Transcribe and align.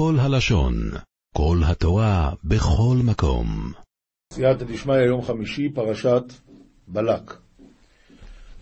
כל 0.00 0.14
הלשון, 0.18 0.74
כל 1.36 1.56
התורה, 1.66 2.30
בכל 2.44 2.96
מקום. 3.04 3.46
סייעתא 4.32 4.64
דשמיא, 4.64 4.96
יום 4.96 5.22
חמישי, 5.22 5.68
פרשת 5.74 6.22
בלק. 6.88 7.34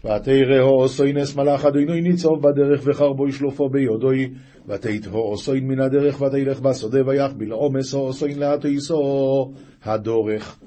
ותרא 0.05 0.87
סוינס 0.87 1.37
מלאך 1.37 1.65
אדוני 1.65 2.01
ניצוב 2.01 2.43
בדרך 2.43 2.81
וחרבו 2.85 3.29
ישלופו 3.29 3.69
ביודוי 3.69 4.35
ותתהו 4.69 5.37
סוין 5.37 5.69
מן 5.69 5.81
הדרך 5.81 6.21
ותלך 6.21 6.61
בשדה 6.61 7.07
ויח 7.07 7.33
בלעומס 7.33 7.95
סוין 8.11 8.39
להתיסו 8.39 9.53
הדורך 9.85 10.59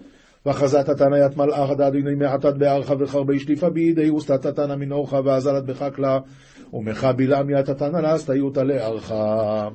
וחזת 0.46 0.90
התנאיית 0.90 1.38
מלאך 1.38 1.70
אדוני 1.70 2.16
מעטת 2.16 2.54
בארכה 2.58 2.94
וחרבי 3.00 3.40
שליפה 3.40 3.70
בידי 3.70 4.10
וסתת 4.10 4.56
תנא 4.56 4.76
מנורך 4.76 5.14
ועזלת 5.26 5.66
בחקלה 5.66 6.20
ומחה 6.74 7.14
בלעם 7.14 7.50
יתתנא 7.50 7.98
להסתיותא 7.98 8.60
לארכה. 8.60 9.70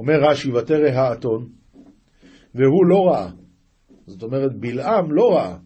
אומר 0.00 0.30
רש"י 0.30 0.52
ותרא 0.52 0.88
האתון 0.88 1.48
והוא 2.54 2.86
לא 2.86 2.96
ראה 3.06 3.30
זאת 4.06 4.22
אומרת 4.22 4.50
בלעם 4.60 5.12
לא 5.12 5.34
ראה 5.34 5.56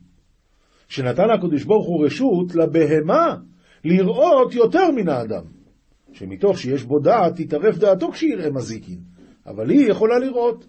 שנתן 0.88 1.30
הקדוש 1.30 1.64
ברוך 1.64 1.86
הוא 1.86 2.06
רשות 2.06 2.54
לבהמה 2.54 3.36
לראות 3.84 4.54
יותר 4.54 4.90
מן 4.96 5.08
האדם. 5.08 5.42
שמתוך 6.12 6.58
שיש 6.58 6.84
בו 6.84 6.98
דעת, 6.98 7.32
תתערף 7.36 7.78
דעתו 7.78 8.10
כשיראה 8.12 8.50
מזיקין. 8.50 8.98
אבל 9.46 9.70
היא 9.70 9.90
יכולה 9.90 10.18
לראות. 10.18 10.66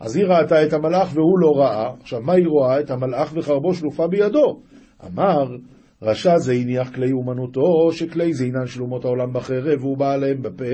אז 0.00 0.16
היא 0.16 0.24
ראתה 0.24 0.66
את 0.66 0.72
המלאך 0.72 1.10
והוא 1.14 1.38
לא 1.38 1.52
ראה. 1.56 1.92
עכשיו, 2.00 2.20
מה 2.20 2.32
היא 2.32 2.46
רואה? 2.46 2.80
את 2.80 2.90
המלאך 2.90 3.32
וחרבו 3.34 3.74
שלופה 3.74 4.06
בידו. 4.06 4.60
אמר, 5.06 5.56
רשע 6.02 6.38
זה 6.38 6.52
הניח 6.52 6.94
כלי 6.94 7.12
אומנותו, 7.12 7.92
שכלי 7.92 8.32
זה 8.32 8.44
עניין 8.44 8.66
של 8.66 8.82
אומות 8.82 9.04
העולם 9.04 9.32
בחרב, 9.32 9.80
והוא 9.80 9.98
בא 9.98 10.12
עליהם 10.12 10.42
בפה, 10.42 10.64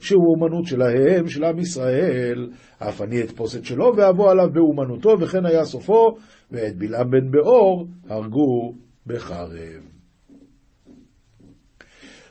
שהוא 0.00 0.24
אומנות 0.34 0.66
שלהם, 0.66 1.28
של 1.28 1.44
עם 1.44 1.58
ישראל. 1.58 2.50
אף 2.78 3.02
אני 3.02 3.22
אתפוס 3.22 3.56
את 3.56 3.64
שלו 3.64 3.92
ואבוא 3.96 4.30
עליו 4.30 4.48
באומנותו, 4.52 5.10
וכן 5.20 5.46
היה 5.46 5.64
סופו, 5.64 6.16
ואת 6.50 6.76
בלעם 6.76 7.10
בן 7.10 7.30
באור 7.30 7.86
הרגו 8.08 8.74
בחרב. 9.06 9.90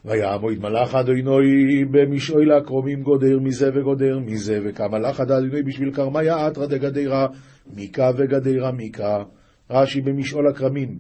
ויעמוד 0.06 0.60
מלאך 0.60 0.96
אדוני 0.96 1.86
במשעול 1.92 2.52
הקרומים 2.52 3.02
גודר 3.02 3.40
מזה 3.40 3.70
וגודר 3.74 4.20
מזה, 4.20 4.60
וכמלאך 4.64 5.20
אדוני 5.20 5.64
בשביל 5.64 5.92
כרמיה 5.92 6.48
אתרא 6.48 6.66
דגדרה 6.66 7.28
מיקה 7.76 8.12
וגדרה 8.18 8.72
מיקה. 8.72 9.24
רש"י 9.70 10.02
במשעול 10.02 10.48
הכרמים, 10.48 10.98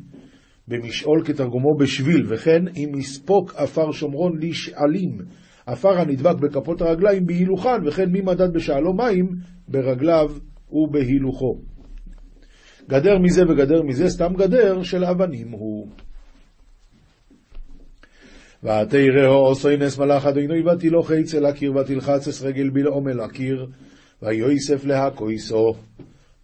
במשעול 0.70 1.23
כתרגומו 1.25 1.78
בשביל, 1.80 2.25
וכן 2.30 2.67
אם 2.75 2.92
יספוק 2.98 3.53
עפר 3.56 3.92
שומרון 3.92 4.39
לשעלים, 4.42 5.17
עפר 5.66 6.00
הנדבק 6.00 6.36
בכפות 6.36 6.81
הרגליים 6.81 7.26
בהילוכן, 7.26 7.88
וכן 7.88 8.09
מי 8.09 8.22
מדד 8.22 8.53
בשעלו 8.53 8.94
מים 8.94 9.30
ברגליו 9.67 10.31
ובהילוכו. 10.72 11.53
גדר 12.89 13.17
מזה 13.20 13.44
וגדר 13.50 13.84
מזה, 13.84 14.09
סתם 14.09 14.34
גדר 14.38 14.84
של 14.84 15.06
אבנים 15.06 15.52
הוא. 15.52 15.88
ותראהו 18.64 19.56
סוינס 19.56 19.98
מלאך 19.98 20.26
אדוני 20.26 20.61
ותילוך 20.61 21.11
אצל 21.11 21.45
הקיר 21.45 21.76
ותלחץ 21.76 22.28
אס 22.28 22.42
רגל 22.44 22.70
בלעום 22.70 23.08
אל 23.08 23.20
הקיר 23.20 23.67
ויוסף 24.22 24.86
להכויסו 24.86 25.73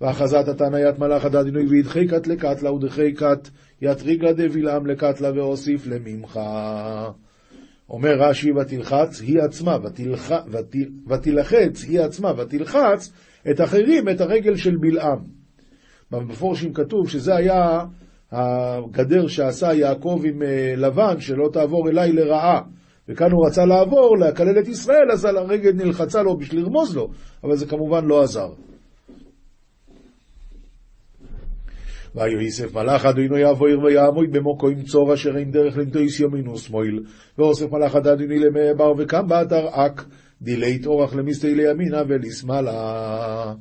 ואחזת 0.01 0.47
התניית 0.47 0.99
מלאך 0.99 1.25
אדוני 1.25 1.65
וידחקת 1.69 2.27
לקטלה 2.27 2.71
ודחקת 2.71 3.49
יטריגה 3.81 4.33
דבלעם 4.33 4.87
לקטלה 4.87 5.31
ואוסיף 5.35 5.87
לממך. 5.87 6.39
אומר 7.89 8.13
רש"י 8.19 8.51
ותלחץ 8.51 9.21
היא 9.21 9.41
עצמה 9.41 9.77
ותלח... 9.83 10.31
ותל... 10.51 10.89
ותלחץ 11.07 11.83
היא 11.83 12.01
עצמה 12.01 12.31
ותלחץ 12.37 13.11
את 13.51 13.61
אחרים 13.61 14.09
את 14.09 14.21
הרגל 14.21 14.55
של 14.55 14.75
בלעם. 14.79 15.19
במפורשים 16.11 16.73
כתוב 16.73 17.09
שזה 17.09 17.35
היה 17.35 17.79
הגדר 18.31 19.27
שעשה 19.27 19.73
יעקב 19.73 20.21
עם 20.25 20.43
אה, 20.43 20.73
לבן, 20.77 21.19
שלא 21.19 21.49
תעבור 21.53 21.89
אליי 21.89 22.11
לרעה. 22.11 22.61
וכאן 23.09 23.31
הוא 23.31 23.47
רצה 23.47 23.65
לעבור, 23.65 24.17
לקלל 24.17 24.59
את 24.59 24.67
ישראל, 24.67 25.11
אז 25.13 25.25
הרגל 25.25 25.71
נלחצה 25.71 26.23
לו 26.23 26.37
בשביל 26.37 26.61
לרמוז 26.61 26.95
לו, 26.95 27.07
אבל 27.43 27.55
זה 27.55 27.65
כמובן 27.65 28.05
לא 28.05 28.23
עזר. 28.23 28.49
ויוסף 32.15 32.75
מלאך 32.75 33.05
אדוני 33.05 33.41
יבויר 33.41 33.79
ויעמוד 33.79 34.31
במוקו 34.31 34.69
עם 34.69 34.83
צור 34.83 35.13
אשר 35.13 35.37
אין 35.37 35.51
דרך 35.51 35.77
לנטויס 35.77 36.19
ימין 36.19 36.47
ושמאל. 36.47 36.99
ואוסף 37.37 37.71
מלאך 37.71 37.95
אדוני 37.95 38.39
למי 38.39 38.73
בר 38.77 38.91
וקם 38.97 39.27
באתר 39.27 39.67
אק 39.71 40.05
דילית 40.41 40.85
אורח 40.85 41.15
למסתי 41.15 41.55
לימינה 41.55 42.01
ולשמאלה. 42.07 43.53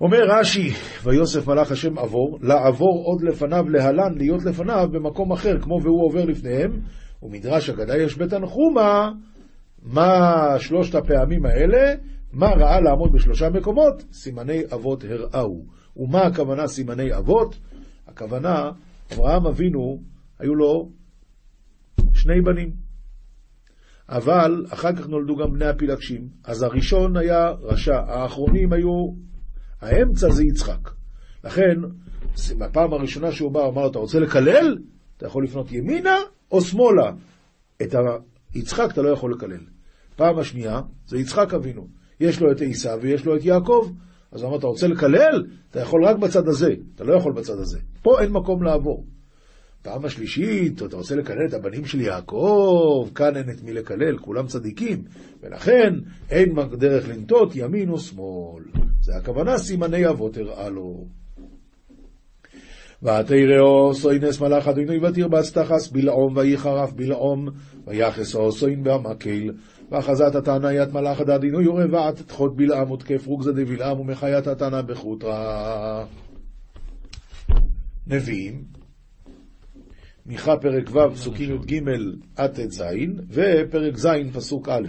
אומר 0.00 0.18
רש"י, 0.28 0.70
ויוסף 1.04 1.48
מלאך 1.48 1.72
השם 1.72 1.98
עבור, 1.98 2.38
לעבור 2.42 3.02
עוד 3.06 3.22
לפניו 3.22 3.64
להלן, 3.68 4.14
להיות 4.16 4.44
לפניו 4.44 4.88
במקום 4.92 5.32
אחר, 5.32 5.60
כמו 5.60 5.78
והוא 5.82 6.06
עובר 6.06 6.24
לפניהם, 6.24 6.70
ומדרש 7.22 7.70
אגדה 7.70 7.96
יש 7.96 8.18
בתנחומה, 8.18 9.10
מה 9.82 10.54
שלושת 10.58 10.94
הפעמים 10.94 11.46
האלה, 11.46 11.94
מה 12.32 12.46
ראה 12.46 12.80
לעמוד 12.80 13.12
בשלושה 13.12 13.50
מקומות? 13.50 14.04
סימני 14.12 14.62
אבות 14.74 15.04
הראו. 15.04 15.83
ומה 15.96 16.22
הכוונה 16.22 16.66
סימני 16.66 17.16
אבות? 17.16 17.58
הכוונה, 18.06 18.70
אברהם 19.12 19.46
אבינו, 19.46 20.02
היו 20.38 20.54
לו 20.54 20.90
שני 22.14 22.40
בנים. 22.40 22.72
אבל 24.08 24.66
אחר 24.70 24.96
כך 24.96 25.08
נולדו 25.08 25.36
גם 25.36 25.52
בני 25.52 25.66
הפילגשים. 25.66 26.28
אז 26.44 26.62
הראשון 26.62 27.16
היה 27.16 27.50
רשע, 27.50 27.96
האחרונים 27.96 28.72
היו 28.72 29.08
האמצע 29.80 30.30
זה 30.30 30.44
יצחק. 30.44 30.90
לכן, 31.44 31.80
בפעם 32.58 32.92
הראשונה 32.92 33.32
שהוא 33.32 33.52
בא, 33.52 33.68
אמר, 33.68 33.86
אתה 33.86 33.98
רוצה 33.98 34.18
לקלל? 34.18 34.78
אתה 35.16 35.26
יכול 35.26 35.44
לפנות 35.44 35.72
ימינה 35.72 36.16
או 36.50 36.60
שמאלה. 36.60 37.12
את 37.82 37.94
יצחק 38.54 38.88
אתה 38.92 39.02
לא 39.02 39.08
יכול 39.08 39.32
לקלל. 39.32 39.60
פעם 40.16 40.38
השנייה, 40.38 40.80
זה 41.06 41.18
יצחק 41.18 41.54
אבינו. 41.54 41.88
יש 42.20 42.40
לו 42.40 42.52
את 42.52 42.60
עשיו 42.60 42.98
ויש 43.02 43.24
לו 43.24 43.36
את 43.36 43.44
יעקב. 43.44 43.92
אז 44.34 44.42
הוא 44.42 44.48
אמר, 44.48 44.58
אתה 44.58 44.66
רוצה 44.66 44.86
לקלל? 44.88 45.44
אתה 45.70 45.80
יכול 45.80 46.04
רק 46.04 46.16
בצד 46.16 46.48
הזה, 46.48 46.74
אתה 46.94 47.04
לא 47.04 47.14
יכול 47.14 47.32
בצד 47.32 47.58
הזה. 47.58 47.78
פה 48.02 48.20
אין 48.20 48.32
מקום 48.32 48.62
לעבור. 48.62 49.04
פעם 49.82 50.04
השלישית, 50.04 50.82
אתה 50.82 50.96
רוצה 50.96 51.16
לקלל 51.16 51.46
את 51.48 51.54
הבנים 51.54 51.84
של 51.84 52.00
יעקב, 52.00 53.10
כאן 53.14 53.36
אין 53.36 53.50
את 53.50 53.62
מי 53.62 53.72
לקלל, 53.72 54.18
כולם 54.18 54.46
צדיקים, 54.46 55.04
ולכן 55.42 55.94
אין 56.30 56.54
דרך 56.78 57.08
לנטות 57.08 57.56
ימין 57.56 57.88
או 57.88 57.98
שמאל. 57.98 58.64
זה 59.00 59.16
הכוונה 59.16 59.58
סימני 59.58 60.08
אבות 60.08 60.36
הראה 60.36 60.68
לו. 60.68 61.04
ותראו 63.02 63.94
סוינס 63.94 64.40
מלאך 64.40 64.68
אדוני 64.68 64.98
ותרבץ 64.98 65.50
תחס 65.50 65.88
בלעום 65.88 66.36
ויחרף 66.36 66.92
בלעום 66.92 67.48
ויחסו 67.86 68.52
סוין 68.52 68.84
במקל 68.84 69.50
ואחזת 69.90 70.34
התנאיית 70.34 70.92
מלאך 70.92 71.20
אדוני 71.20 71.68
ורבעת 71.68 72.20
תחות 72.20 72.56
בלעם 72.56 72.90
ותקף 72.90 73.26
רוגזה 73.26 73.52
דבלעם 73.52 74.00
ומחיית 74.00 74.46
התנא 74.46 74.82
בחוטרה. 74.82 76.04
נביאים, 78.06 78.64
מיכה 80.26 80.56
פרק 80.56 80.90
ו' 80.90 81.14
פסוקים 81.14 81.54
י"ג 81.54 81.80
עד 82.36 82.52
ט"ז 82.52 82.84
ופרק 83.30 83.96
ז' 83.96 84.08
פסוק 84.32 84.68
א'. 84.68 84.88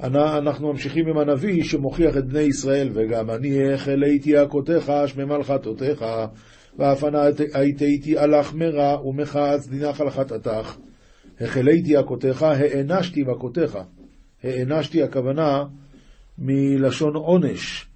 אנחנו 0.00 0.72
ממשיכים 0.72 1.08
עם 1.08 1.18
הנביא 1.18 1.64
שמוכיח 1.64 2.16
את 2.16 2.26
בני 2.26 2.40
ישראל, 2.40 2.88
וגם 2.92 3.30
אני 3.30 3.72
החליתי 3.72 4.36
הכותיך, 4.36 4.92
שמי 5.06 5.24
מלכתותיך, 5.24 6.04
ואף 6.78 7.04
אנא 7.04 7.28
הייתי 7.54 8.18
הלך 8.18 8.54
מרע 8.54 9.06
ומחץ 9.06 9.68
דינך 9.68 10.00
על 10.00 10.10
חטאתך. 10.10 10.76
החליתי 11.42 11.96
הכותיך, 11.96 12.42
הענשתי 12.42 13.24
בכותיך. 13.24 13.78
הענשתי 14.44 15.02
הכוונה 15.02 15.64
מלשון 16.38 17.16
עונש. 17.16 17.86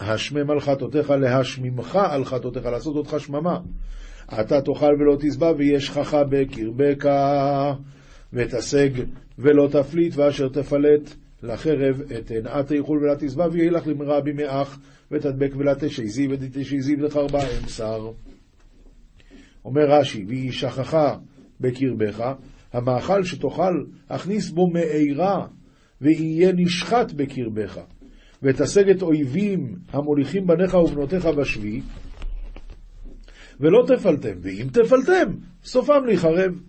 השמי 0.00 0.42
מלכתותיך 0.46 1.10
להשמימך 1.10 1.98
על 2.10 2.24
חטאותיך, 2.24 2.66
לעשות 2.66 2.96
אותך 2.96 3.16
שממה. 3.18 3.58
אתה 4.40 4.60
תאכל 4.60 4.94
ולא 5.00 5.16
תשבע 5.20 5.52
ויש 5.58 5.90
חכה 5.90 6.22
בקרבך. 6.24 7.08
ותשג 8.32 8.90
ולא 9.38 9.68
תפליט, 9.70 10.16
ואשר 10.16 10.48
תפלט 10.48 11.14
לחרב 11.42 12.02
אתן. 12.18 12.46
את 12.60 12.66
תאכול 12.66 12.98
ולה 12.98 13.16
תשבע, 13.18 13.46
ויהי 13.52 13.70
לך 13.70 13.86
למרע 13.86 14.20
במאח, 14.20 14.78
ותדבק 15.10 15.50
ולה 15.56 15.74
תשעזי, 15.74 16.28
ותשעזי 16.30 16.96
לחרבה 16.96 17.40
אמסר. 17.62 18.10
אומר 19.64 19.82
רש"י, 19.88 20.24
והיא 20.28 20.52
שכחה 20.52 21.16
בקרבך, 21.60 22.32
המאכל 22.72 23.24
שתאכל, 23.24 23.84
הכניס 24.10 24.50
בו 24.50 24.70
מאירה, 24.70 25.46
ויהיה 26.00 26.52
נשחט 26.52 27.12
בקרבך. 27.12 27.80
ותשג 28.42 28.88
את 28.90 29.02
אויבים 29.02 29.74
המוליכים 29.92 30.46
בניך 30.46 30.74
ובנותיך 30.74 31.26
בשבי, 31.26 31.80
ולא 33.60 33.84
תפלתם, 33.86 34.34
ואם 34.42 34.66
תפלתם, 34.72 35.32
סופם 35.64 36.04
להיחרב. 36.06 36.60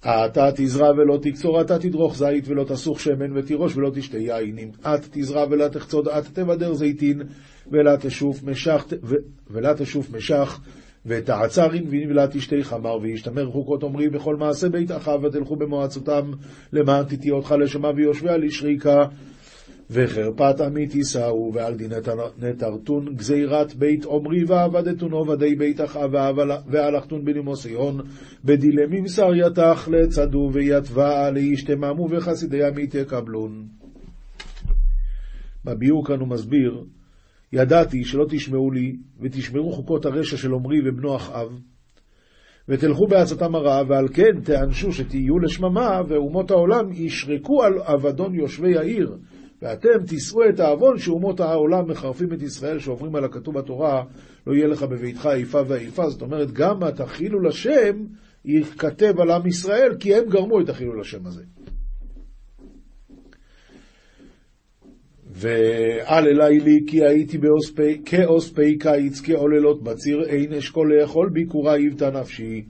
אתה 0.00 0.50
תזרע 0.56 0.90
ולא 0.90 1.18
תקצור, 1.22 1.60
אתה 1.60 1.78
תדרוך 1.78 2.16
זית 2.16 2.48
ולא 2.48 2.64
תסוך 2.64 3.00
שמן 3.00 3.36
ותירוש 3.36 3.76
ולא 3.76 3.90
תשתה 3.94 4.18
יין. 4.18 4.58
אם 4.58 4.70
את 4.80 5.08
תזרע 5.10 5.46
ולא 5.50 5.68
תחצוד, 5.68 6.08
את 6.08 6.24
תבדר 6.24 6.74
זיתין 6.74 7.22
ולא 7.72 7.96
תשוף 8.00 8.42
משך, 8.42 8.84
ולא 9.50 9.72
תשוף 9.72 10.10
משך 10.10 10.60
ותעצר 11.08 11.72
ענבין 11.72 12.10
ולא 12.10 12.26
תשתה 12.26 12.56
חמר 12.62 12.98
וישתמר 13.02 13.50
חוקות 13.50 13.82
אומרי 13.82 14.08
בכל 14.08 14.36
מעשה 14.36 14.68
בית 14.68 14.90
אחאב 14.90 15.24
ותלכו 15.24 15.56
במועצותם 15.56 16.30
למען 16.72 17.04
תתהיה 17.04 17.34
אותך 17.34 17.54
לשמה 17.60 17.90
ויושביה 17.96 18.36
לשריקה 18.36 19.04
וחרפת 19.90 20.60
עמית 20.60 20.94
יישאו, 20.94 21.50
ועל 21.54 21.74
די 21.74 21.86
נטרתון 22.38 23.14
גזירת 23.16 23.74
בית 23.74 24.04
עמרי 24.04 24.44
ועבדתון 24.44 25.12
עובדי 25.12 25.54
בית 25.54 25.80
אחאב 25.80 26.10
והלכתון 26.66 27.24
בנימו 27.24 27.56
ציון, 27.56 28.00
בדילמים 28.44 29.08
שר 29.08 29.34
יתך 29.34 29.88
לצדו 29.92 30.50
ויתבע 30.52 31.30
לישתממו 31.30 32.08
וחסידי 32.10 32.64
עמית 32.64 32.94
יקבלון. 32.94 33.66
בביאור 35.64 36.06
כאן 36.06 36.20
הוא 36.20 36.28
מסביר, 36.28 36.84
ידעתי 37.52 38.04
שלא 38.04 38.24
תשמעו 38.30 38.70
לי, 38.70 38.96
ותשמרו 39.20 39.72
חוקות 39.72 40.06
הרשע 40.06 40.36
של 40.36 40.54
עמרי 40.54 40.88
ובנו 40.88 41.16
אחאב, 41.16 41.48
ותלכו 42.68 43.06
בעצתם 43.06 43.54
הרעה, 43.54 43.82
ועל 43.88 44.08
כן 44.08 44.40
תענשו 44.44 44.92
שתהיו 44.92 45.38
לשממה, 45.38 46.00
ואומות 46.08 46.50
העולם 46.50 46.92
ישרקו 46.92 47.62
על 47.62 47.78
אבדון 47.78 48.34
יושבי 48.34 48.78
העיר, 48.78 49.16
ואתם 49.62 50.06
תישאו 50.06 50.48
את 50.48 50.60
העוון 50.60 50.98
שאומות 50.98 51.40
העולם 51.40 51.90
מחרפים 51.90 52.32
את 52.32 52.42
ישראל, 52.42 52.78
שעוברים 52.78 53.14
על 53.16 53.24
הכתוב 53.24 53.58
בתורה, 53.58 54.04
לא 54.46 54.52
יהיה 54.54 54.66
לך 54.66 54.82
בביתך 54.82 55.28
איפה 55.32 55.58
ואיפה. 55.66 56.10
זאת 56.10 56.22
אומרת, 56.22 56.52
גם 56.52 56.88
את 56.88 57.00
החילול 57.00 57.48
השם 57.48 58.04
ייכתב 58.44 59.20
על 59.20 59.30
עם 59.30 59.46
ישראל, 59.46 59.96
כי 60.00 60.14
הם 60.14 60.24
גרמו 60.28 60.60
את 60.60 60.68
החילול 60.68 61.00
השם 61.00 61.26
הזה. 61.26 61.42
ואל 65.40 66.26
אלי 66.26 66.60
לי 66.60 66.78
כי 66.86 67.04
הייתי 67.04 67.38
כעוס 68.04 68.50
פי 68.50 68.78
קיץ, 68.78 69.20
כעוללות 69.20 69.82
בציר, 69.82 70.24
אין 70.26 70.52
אשכול 70.52 70.94
לאכול 70.94 71.30
ביקורה 71.32 71.72
היוותה 71.72 72.10
נפשי. 72.10 72.64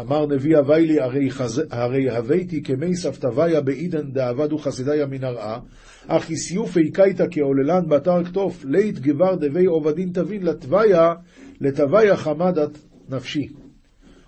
אמר 0.00 0.26
נביא 0.26 0.56
הווי 0.56 0.86
לי, 0.86 1.00
הרי, 1.00 1.30
חז... 1.30 1.62
הרי 1.70 2.10
הוויתי 2.10 2.62
כמי 2.62 2.96
סבתוויה 2.96 3.60
בעידן 3.60 4.12
דאבדו 4.12 4.58
חסידיה 4.58 5.06
מן 5.06 5.24
הרעה, 5.24 5.58
אך 6.06 6.30
יסיופי 6.30 6.90
קייתא 6.92 7.24
כעוללן 7.30 7.88
באתר 7.88 8.24
כתוף, 8.24 8.64
לית 8.64 8.98
גבר 8.98 9.34
דבי 9.34 9.64
עובדין 9.64 10.10
תבין 10.12 10.42
לתוויה, 10.42 11.14
לתוויה 11.60 12.16
חמדת 12.16 12.78
נפשי. 13.08 13.48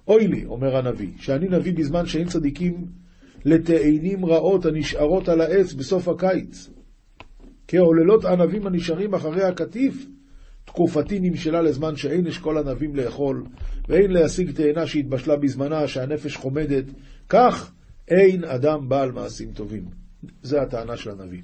אוי 0.08 0.28
לי, 0.28 0.44
אומר 0.44 0.76
הנביא, 0.76 1.10
שאני 1.16 1.48
נביא 1.48 1.74
בזמן 1.74 2.06
שאין 2.06 2.28
צדיקים 2.28 2.74
לתאנים 3.44 4.24
רעות 4.24 4.66
הנשארות 4.66 5.28
על 5.28 5.40
העץ 5.40 5.72
בסוף 5.72 6.08
הקיץ. 6.08 6.75
כעוללות 7.68 8.24
ענבים 8.24 8.66
הנשארים 8.66 9.14
אחרי 9.14 9.42
הקטיף, 9.42 10.06
תקופתי 10.64 11.20
נמשלה 11.20 11.62
לזמן 11.62 11.96
שאין 11.96 12.26
אשכול 12.26 12.58
ענבים 12.58 12.96
לאכול, 12.96 13.44
ואין 13.88 14.10
להשיג 14.10 14.50
תאנה 14.50 14.86
שהתבשלה 14.86 15.36
בזמנה, 15.36 15.88
שהנפש 15.88 16.36
חומדת, 16.36 16.84
כך 17.28 17.72
אין 18.08 18.44
אדם 18.44 18.88
בעל 18.88 19.12
מעשים 19.12 19.52
טובים. 19.52 19.84
זה 20.42 20.62
הטענה 20.62 20.96
של 20.96 21.10
הנביא. 21.10 21.42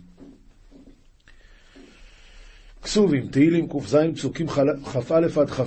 כסובים, 2.82 3.28
תהילים 3.28 3.68
ק"ז, 3.68 3.96
פסוקים 4.14 4.46
כ"א 4.48 5.40
עד 5.40 5.50
כ"ה, 5.50 5.64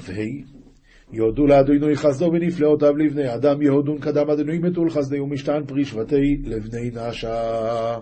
יודו 1.12 1.48
לאדוני 1.48 1.96
חסדו 1.96 2.26
ונפלאותיו 2.34 2.98
לבני 2.98 3.36
אדם, 3.36 3.62
יהודון 3.62 4.00
קדם 4.00 4.30
אדוני 4.30 4.58
מתול 4.58 4.90
חסדי 4.90 5.20
ומשתן 5.20 5.62
פרי 5.68 5.86
שבטי 5.86 6.38
לבני 6.44 6.92
נשה. 6.94 7.98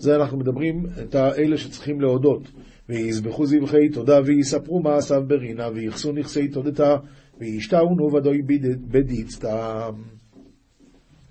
זה 0.00 0.16
אנחנו 0.16 0.38
מדברים 0.38 0.86
את 1.02 1.14
האלה 1.14 1.56
שצריכים 1.56 2.00
להודות. 2.00 2.42
ויזבחו 2.88 3.46
זבחי 3.46 3.88
תודה 3.88 4.20
ויספרו 4.24 4.82
מעשיו 4.82 5.22
ברינה 5.26 5.68
ויחסו 5.74 6.12
נכסי 6.12 6.48
תודתה 6.48 6.96
וישתאו 7.38 7.94
נובדוי 7.94 8.42
בדיצתם. 8.88 9.92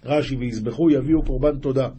רש"י 0.06 0.36
ויזבחו 0.36 0.90
יביאו 0.90 1.24
קורבן 1.24 1.58
תודה. 1.58 1.90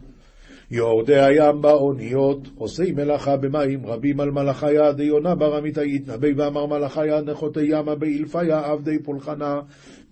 יורדי 0.71 1.21
הים 1.21 1.63
באוניות, 1.63 2.49
עושי 2.55 2.93
מלאכה 2.93 3.37
במים 3.37 3.87
רבים 3.87 4.21
על 4.21 4.31
מלאכיה 4.31 4.93
דיונה 4.93 5.35
בר 5.35 5.59
אמיתי 5.59 5.95
יתנבא 5.95 6.29
ואמר 6.37 6.67
מלאכיה 6.67 7.21
נחותי 7.21 7.65
ימה 7.65 7.95
באילפיה 7.95 8.59
עבדי 8.59 9.03
פולחנה 9.03 9.61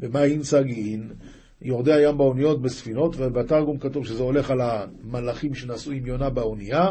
במים 0.01 0.43
סגין. 0.43 1.09
יורדי 1.63 1.93
הים 1.93 2.19
באוניות 2.19 2.63
בספינות, 2.63 3.17
ובתרגום 3.19 3.79
כתוב 3.79 4.07
שזה 4.07 4.23
הולך 4.23 4.51
על 4.51 4.61
המלאכים 4.61 5.55
שנסעו 5.55 5.93
עם 5.93 6.07
יונה 6.07 6.31
באונייה, 6.31 6.91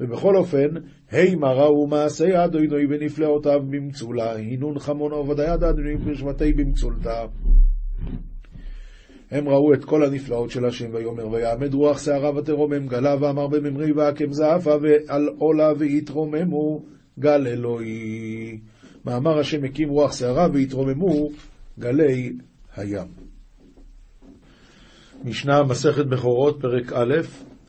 ובכל 0.00 0.36
אופן, 0.36 0.68
הימה 1.10 1.52
ראו 1.52 1.86
מעשי 1.86 2.44
אדוני 2.44 2.86
ונפלאותיו 2.88 3.60
במצולה, 3.70 4.36
הנון 4.36 4.78
חמון 4.78 5.12
עובדיה 5.12 5.54
אדוני 5.54 5.98
פרשמתי 6.04 6.52
במצולתה. 6.52 7.24
הם 9.30 9.48
ראו 9.48 9.74
את 9.74 9.84
כל 9.84 10.04
הנפלאות 10.04 10.50
של 10.50 10.64
השם, 10.64 10.86
ויאמר 10.92 11.28
ויעמד 11.28 11.74
רוח 11.74 11.98
שערה 11.98 12.36
ותרומם 12.36 12.86
גלה, 12.86 13.16
ואמר 13.20 13.46
בממרי 13.46 13.92
ועקם 13.92 14.32
זעפה, 14.32 14.76
ועל 14.82 15.28
עולה 15.38 15.72
ויתרוממו 15.78 16.84
גל 17.18 17.46
אלוהי. 17.46 18.58
מאמר 19.04 19.38
השם 19.38 19.64
הקים 19.64 19.88
רוח 19.88 20.12
שערה 20.12 20.48
והתרוממו 20.52 21.28
גלי 21.78 22.32
הים. 22.76 23.25
משנה 25.26 25.62
מסכת 25.62 26.06
בכורות, 26.06 26.60
פרק 26.60 26.92
א', 26.92 27.14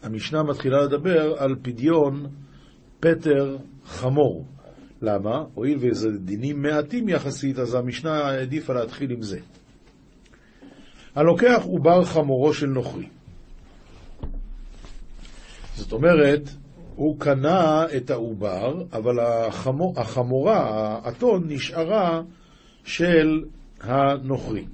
המשנה 0.03 0.43
מתחילה 0.43 0.81
לדבר 0.81 1.35
על 1.37 1.55
פדיון 1.61 2.25
פטר 2.99 3.57
חמור. 3.85 4.45
למה? 5.01 5.43
הואיל 5.53 5.77
וזה 5.81 6.09
דינים 6.17 6.61
מעטים 6.61 7.09
יחסית, 7.09 7.59
אז 7.59 7.75
המשנה 7.75 8.11
העדיפה 8.11 8.73
להתחיל 8.73 9.11
עם 9.11 9.21
זה. 9.21 9.39
הלוקח 11.15 11.61
עובר 11.63 12.03
חמורו 12.03 12.53
של 12.53 12.67
נוכרי. 12.67 13.07
זאת 15.75 15.91
אומרת, 15.91 16.49
הוא 16.95 17.19
קנה 17.19 17.85
את 17.97 18.09
העובר, 18.09 18.83
אבל 18.93 19.19
החמור, 19.19 19.93
החמורה, 19.99 20.59
האתון, 21.03 21.43
נשארה 21.47 22.21
של 22.83 23.43
הנוכרי. 23.81 24.65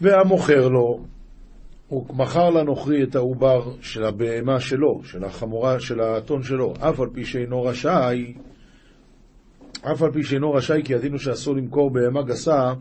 והמוכר 0.00 0.68
לו, 0.68 1.04
הוא 1.88 2.16
מכר 2.16 2.50
לנוכרי 2.50 3.02
את 3.02 3.16
העובר 3.16 3.72
של 3.80 4.04
הבהמה 4.04 4.60
שלו, 4.60 5.00
של 5.04 5.24
החמורה, 5.24 5.80
של 5.80 6.00
האתון 6.00 6.42
שלו, 6.42 6.74
אף 6.80 7.00
על 7.00 7.08
פי 7.12 7.24
שאינו 7.24 7.62
רשאי, 7.62 8.34
אף 9.92 10.02
על 10.02 10.12
פי 10.12 10.22
שאינו 10.22 10.52
רשאי, 10.52 10.82
כי 10.84 10.92
ידינו 10.92 11.18
שאסור 11.18 11.56
למכור 11.56 11.90
בהמה 11.90 12.22
גסה 12.22 12.72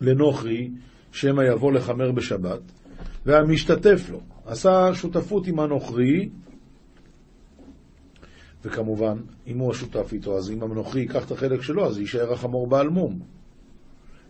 לנוכרי, 0.00 0.70
שמא 1.12 1.42
יבוא 1.42 1.72
לחמר 1.72 2.12
בשבת, 2.12 2.60
והמשתתף 3.26 4.10
לו, 4.10 4.20
עשה 4.46 4.90
שותפות 4.94 5.46
עם 5.46 5.60
הנוכרי, 5.60 6.28
וכמובן, 8.64 9.18
אם 9.46 9.58
הוא 9.58 9.70
השותף 9.70 10.12
איתו, 10.12 10.38
אז 10.38 10.50
אם 10.50 10.62
הנוכרי 10.62 11.00
ייקח 11.00 11.26
את 11.26 11.30
החלק 11.30 11.62
שלו, 11.62 11.86
אז 11.86 11.98
יישאר 11.98 12.32
החמור 12.32 12.66
בעל 12.66 12.88
מום. 12.88 13.20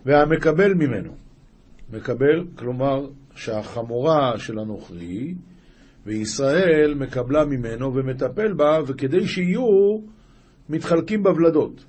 והמקבל 0.06 0.74
ממנו, 0.74 1.12
מקבל, 1.92 2.44
כלומר, 2.54 3.06
שהחמורה 3.34 4.38
של 4.38 4.58
הנוכרי, 4.58 5.34
וישראל 6.06 6.94
מקבלה 6.94 7.44
ממנו 7.44 7.94
ומטפל 7.94 8.52
בה, 8.52 8.78
וכדי 8.86 9.26
שיהיו 9.26 9.98
מתחלקים 10.68 11.22
בוולדות. 11.22 11.84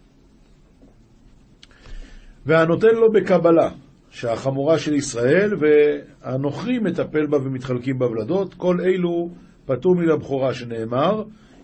והנותן 2.46 2.96
לו 2.96 3.12
בקבלה, 3.12 3.70
שהחמורה 4.10 4.78
של 4.78 4.94
ישראל 4.94 5.52
והנוכרי 5.60 6.80
מטפל 6.80 7.26
בה 7.28 7.38
ומתחלקים 7.38 8.00
בוולדות, 8.00 8.54
כל 8.54 8.82
אלו 8.82 9.30
פטור 9.66 9.96
מן 9.96 10.10
הבכורה 10.10 10.54
שנאמר, 10.54 11.24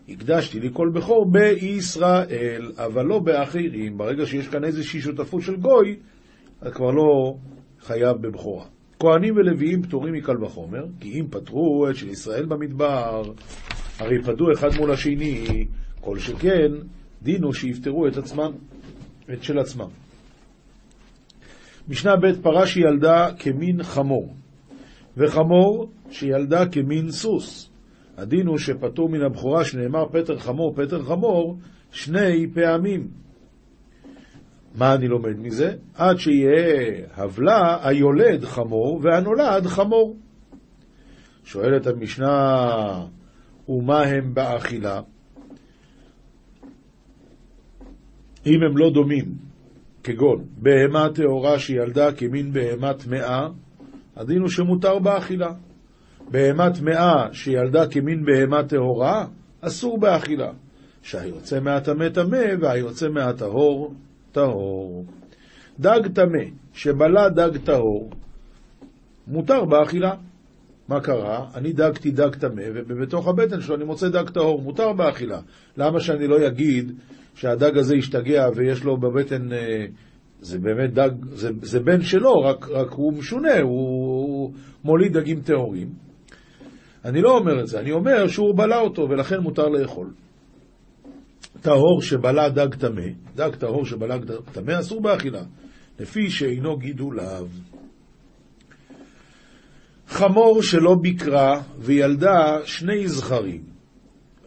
הקדשתי 0.10 0.60
לי 0.60 0.70
כל 0.74 0.90
בכור 0.94 1.32
בישראל, 1.32 2.72
אבל 2.78 3.06
לא 3.06 3.20
באחרים. 3.20 3.98
ברגע 3.98 4.26
שיש 4.26 4.48
כאן 4.48 4.64
איזושהי 4.64 5.02
שותפות 5.02 5.42
של 5.42 5.56
גוי, 5.56 5.96
כבר 6.72 6.92
לא 6.92 7.36
חייב 7.86 8.18
בבכורה. 8.18 8.66
כהנים 9.00 9.36
ולוויים 9.36 9.84
פטורים 9.84 10.14
מקל 10.14 10.44
וחומר, 10.44 10.86
כי 11.00 11.20
אם 11.20 11.28
פטרו 11.30 11.88
את 11.90 11.96
של 11.96 12.10
ישראל 12.10 12.46
במדבר, 12.46 13.24
הרי 14.00 14.24
פדו 14.24 14.52
אחד 14.54 14.70
מול 14.80 14.92
השני, 14.92 15.66
כל 16.02 16.20
שכן, 16.20 16.72
דינו 17.22 17.54
שיפטרו 17.54 18.08
את 18.08 18.18
עצמם, 18.18 18.52
את 19.34 19.44
של 19.44 19.60
עצמם. 19.60 19.88
משנה 21.88 22.16
ב' 22.16 22.42
פרה 22.42 22.68
שילדה 22.68 23.30
כמין 23.40 23.84
חמור, 23.84 24.36
וחמור 25.18 25.92
שילדה 26.12 26.66
כמין 26.66 27.12
סוס. 27.12 27.70
הדין 28.18 28.48
הוא 28.48 28.58
שפטור 28.58 29.10
מן 29.10 29.22
הבכורה 29.22 29.66
שנאמר 29.66 30.06
פטר 30.12 30.38
חמור, 30.38 30.76
פטר 30.76 31.04
חמור, 31.04 31.58
שני 31.92 32.48
פעמים. 32.54 33.25
מה 34.76 34.96
אני 34.96 35.08
לומד 35.08 35.40
מזה? 35.40 35.74
עד 35.96 36.18
שיהיה 36.18 37.06
הבלה 37.16 37.88
היולד 37.88 38.46
חמור 38.46 39.00
והנולד 39.04 39.66
חמור. 39.66 40.18
שואלת 41.44 41.88
המשנה, 41.88 43.06
ומה 43.70 44.02
הם 44.02 44.34
באכילה? 44.34 45.02
אם 48.46 48.60
הם 48.70 48.78
לא 48.78 48.90
דומים, 48.94 49.26
כגון 50.04 50.46
בהמה 50.58 51.10
טהורה 51.16 51.60
שילדה 51.60 52.12
כמין 52.12 52.54
בהמה 52.54 52.94
טמאה, 52.94 53.48
הדין 54.16 54.42
הוא 54.42 54.50
שמותר 54.50 55.00
באכילה. 55.00 55.52
בהמה 56.32 56.70
טמאה 56.74 57.34
שילדה 57.34 57.88
כמין 57.88 58.26
בהמה 58.26 58.64
טהורה, 58.64 59.26
אסור 59.62 60.00
באכילה. 60.00 60.52
שהיוצא 61.02 61.60
מהטמא 61.60 62.10
טמא 62.10 62.46
והיוצא 62.60 63.10
מהטהור 63.10 63.94
טהור. 64.36 65.06
דג 65.80 66.08
טמא 66.14 66.44
שבלע 66.74 67.30
דג 67.30 67.58
טהור, 67.58 68.10
מותר 69.28 69.66
באכילה. 69.66 70.14
מה 70.88 71.02
קרה? 71.02 71.46
אני 71.56 71.74
דגתי 71.74 72.12
דג 72.12 72.36
טמא, 72.36 72.64
ובתוך 72.88 73.28
הבטן 73.28 73.62
שלו 73.62 73.76
אני 73.76 73.84
מוצא 73.84 74.10
דג 74.10 74.30
טהור, 74.30 74.62
מותר 74.62 74.94
באכילה. 74.94 75.40
למה 75.78 76.00
שאני 76.00 76.28
לא 76.28 76.48
אגיד 76.48 76.92
שהדג 77.36 77.78
הזה 77.78 77.96
השתגע 77.96 78.48
ויש 78.56 78.84
לו 78.84 78.98
בבטן, 78.98 79.54
אה, 79.54 79.86
זה 80.42 80.60
באמת 80.60 80.94
דג, 80.94 81.10
זה, 81.32 81.50
זה 81.62 81.80
בן 81.80 82.02
שלו, 82.02 82.42
רק, 82.42 82.70
רק 82.70 82.92
הוא 82.92 83.14
משונה, 83.14 83.60
הוא 83.62 84.54
מוליד 84.84 85.18
דגים 85.18 85.42
טהורים. 85.42 85.88
אני 87.06 87.22
לא 87.22 87.38
אומר 87.38 87.62
את 87.62 87.68
זה, 87.68 87.80
אני 87.80 87.92
אומר 87.92 88.28
שהוא 88.28 88.58
בלע 88.58 88.80
אותו 88.80 89.08
ולכן 89.10 89.40
מותר 89.40 89.68
לאכול. 89.68 90.08
טהור 91.62 92.02
שבלע 92.02 92.50
דג 92.50 92.76
טמא, 92.76 93.08
דג 93.36 93.56
טהור 93.56 93.86
שבלע 93.86 94.18
דג 94.18 94.36
טמא 94.52 94.80
אסור 94.80 95.02
באכילה, 95.02 95.44
לפי 96.00 96.30
שאינו 96.30 96.78
גידוליו. 96.78 97.48
חמור 100.08 100.62
שלא 100.62 100.96
ביקרה 101.02 101.62
וילדה 101.80 102.58
שני 102.66 103.08
זכרים. 103.08 103.64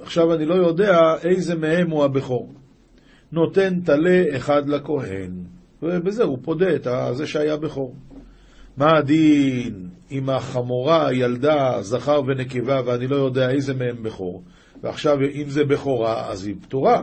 עכשיו 0.03 0.35
אני 0.35 0.47
לא 0.47 0.55
יודע 0.55 0.99
איזה 1.25 1.55
מהם 1.55 1.91
הוא 1.91 2.05
הבכור. 2.05 2.53
נותן 3.33 3.81
טלה 3.81 4.37
אחד 4.37 4.69
לכהן, 4.69 5.33
ובזה 5.83 6.25
הוא 6.25 6.39
פודה 6.43 6.75
את 6.75 6.87
זה 7.13 7.27
שהיה 7.27 7.57
בכור. 7.57 7.95
מה 8.77 8.99
הדין 8.99 9.89
אם 10.11 10.31
החמורה 10.31 11.13
ילדה 11.13 11.79
זכר 11.81 12.21
ונקבה 12.27 12.81
ואני 12.87 13.07
לא 13.07 13.17
יודע 13.17 13.51
איזה 13.51 13.75
מהם 13.75 14.03
בכור? 14.03 14.43
ועכשיו 14.83 15.17
אם 15.35 15.49
זה 15.49 15.65
בכורה 15.65 16.31
אז 16.31 16.47
היא 16.47 16.55
פטורה. 16.63 17.03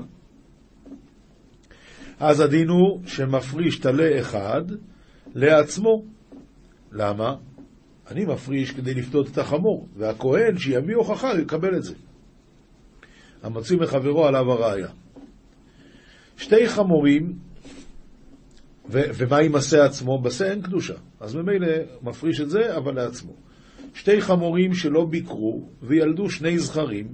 אז 2.20 2.39
הדין 2.39 2.70
הוא 2.70 3.01
שמפריש 3.05 3.79
טלה 3.79 4.20
אחד 4.20 4.62
לעצמו. 5.36 6.05
למה? 6.91 7.36
אני 8.12 8.25
מפריש 8.25 8.72
כדי 8.72 8.94
לפדות 8.94 9.29
את 9.29 9.38
החמור, 9.38 9.88
והכהן 9.96 10.58
שיביא 10.58 10.96
הוכחה 10.96 11.39
יקבל 11.39 11.77
את 11.77 11.84
זה. 11.84 11.94
המצוי 13.44 13.77
מחברו 13.77 14.25
עליו 14.25 14.51
הראיה. 14.51 14.88
שתי 16.38 16.67
חמורים, 16.67 17.34
ו- 18.89 19.10
ומה 19.17 19.38
עם 19.38 19.55
השה 19.55 19.86
עצמו? 19.86 20.22
בשה 20.22 20.51
אין 20.51 20.62
קדושה, 20.62 20.94
אז 21.20 21.36
ממילא 21.36 21.67
מפריש 22.01 22.41
את 22.41 22.50
זה, 22.50 22.77
אבל 22.77 22.96
לעצמו. 22.96 23.34
שתי 23.94 24.22
חמורים 24.22 24.74
שלא 24.74 25.05
ביקרו 25.05 25.70
וילדו 25.82 26.29
שני 26.29 26.60
זכרים, 26.60 27.08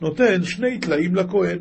נותן 0.00 0.42
שני 0.44 0.78
טלאים 0.78 1.14
לכהן. 1.14 1.58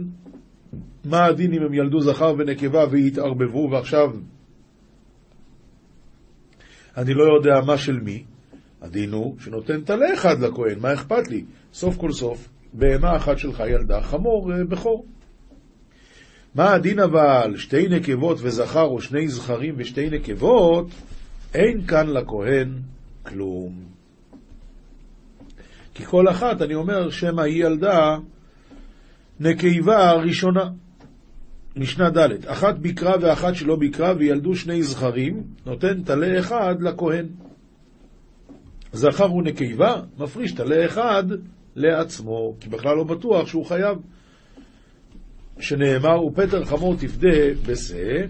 מה 1.05 1.25
הדין 1.25 1.53
אם 1.53 1.61
הם 1.61 1.73
ילדו 1.73 2.01
זכר 2.01 2.33
ונקבה 2.37 2.85
והתערבבו, 2.91 3.69
ועכשיו 3.71 4.11
אני 6.97 7.13
לא 7.13 7.23
יודע 7.23 7.61
מה 7.65 7.77
של 7.77 7.99
מי? 7.99 8.23
הדין 8.81 9.11
הוא 9.11 9.35
שנותן 9.39 9.81
טלה 9.81 10.13
אחד 10.13 10.39
לכהן, 10.39 10.79
מה 10.79 10.93
אכפת 10.93 11.27
לי? 11.27 11.43
סוף 11.73 11.97
כל 11.97 12.11
סוף, 12.11 12.49
בהמה 12.73 13.15
אחת 13.15 13.37
שלך 13.37 13.63
ילדה 13.67 14.01
חמור 14.01 14.53
אה, 14.53 14.63
בכור. 14.63 15.05
מה 16.55 16.73
הדין 16.73 16.99
אבל, 16.99 17.53
שתי 17.57 17.87
נקבות 17.87 18.37
וזכר 18.41 18.85
או 18.85 19.01
שני 19.01 19.27
זכרים 19.27 19.73
ושתי 19.77 20.09
נקבות, 20.09 20.87
אין 21.53 21.85
כאן 21.87 22.07
לכהן 22.07 22.73
כלום. 23.23 23.98
כי 25.99 26.05
כל 26.05 26.29
אחת, 26.29 26.61
אני 26.61 26.75
אומר, 26.75 27.09
שמא 27.09 27.41
היא 27.41 27.65
ילדה 27.65 28.17
נקבה 29.39 30.13
ראשונה. 30.13 30.69
משנה 31.75 32.09
ד' 32.09 32.45
אחת 32.45 32.77
ביקרה 32.77 33.13
ואחת 33.21 33.55
שלא 33.55 33.75
ביקרה 33.75 34.13
וילדו 34.17 34.55
שני 34.55 34.83
זכרים, 34.83 35.43
נותן 35.65 36.03
טלה 36.03 36.39
אחד 36.39 36.75
לכהן. 36.81 37.25
זכר 38.93 39.33
ונקבה, 39.33 40.01
מפריש 40.17 40.51
טלה 40.51 40.85
אחד 40.85 41.23
לעצמו, 41.75 42.55
כי 42.59 42.69
בכלל 42.69 42.95
לא 42.95 43.03
בטוח 43.03 43.47
שהוא 43.47 43.65
חייב. 43.65 43.97
שנאמר, 45.59 46.25
ופטר 46.25 46.65
חמור 46.65 46.95
תפדה 46.95 47.53
בשה, 47.65 48.25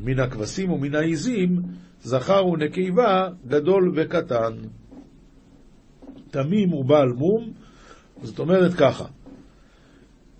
מן 0.00 0.20
הכבשים 0.20 0.72
ומן 0.72 0.94
העיזים, 0.94 1.62
זכר 2.02 2.46
ונקבה, 2.46 3.28
גדול 3.46 3.92
וקטן. 3.96 4.52
תמים 6.30 6.74
ובעל 6.74 7.08
מום, 7.08 7.52
זאת 8.22 8.38
אומרת 8.38 8.74
ככה, 8.74 9.04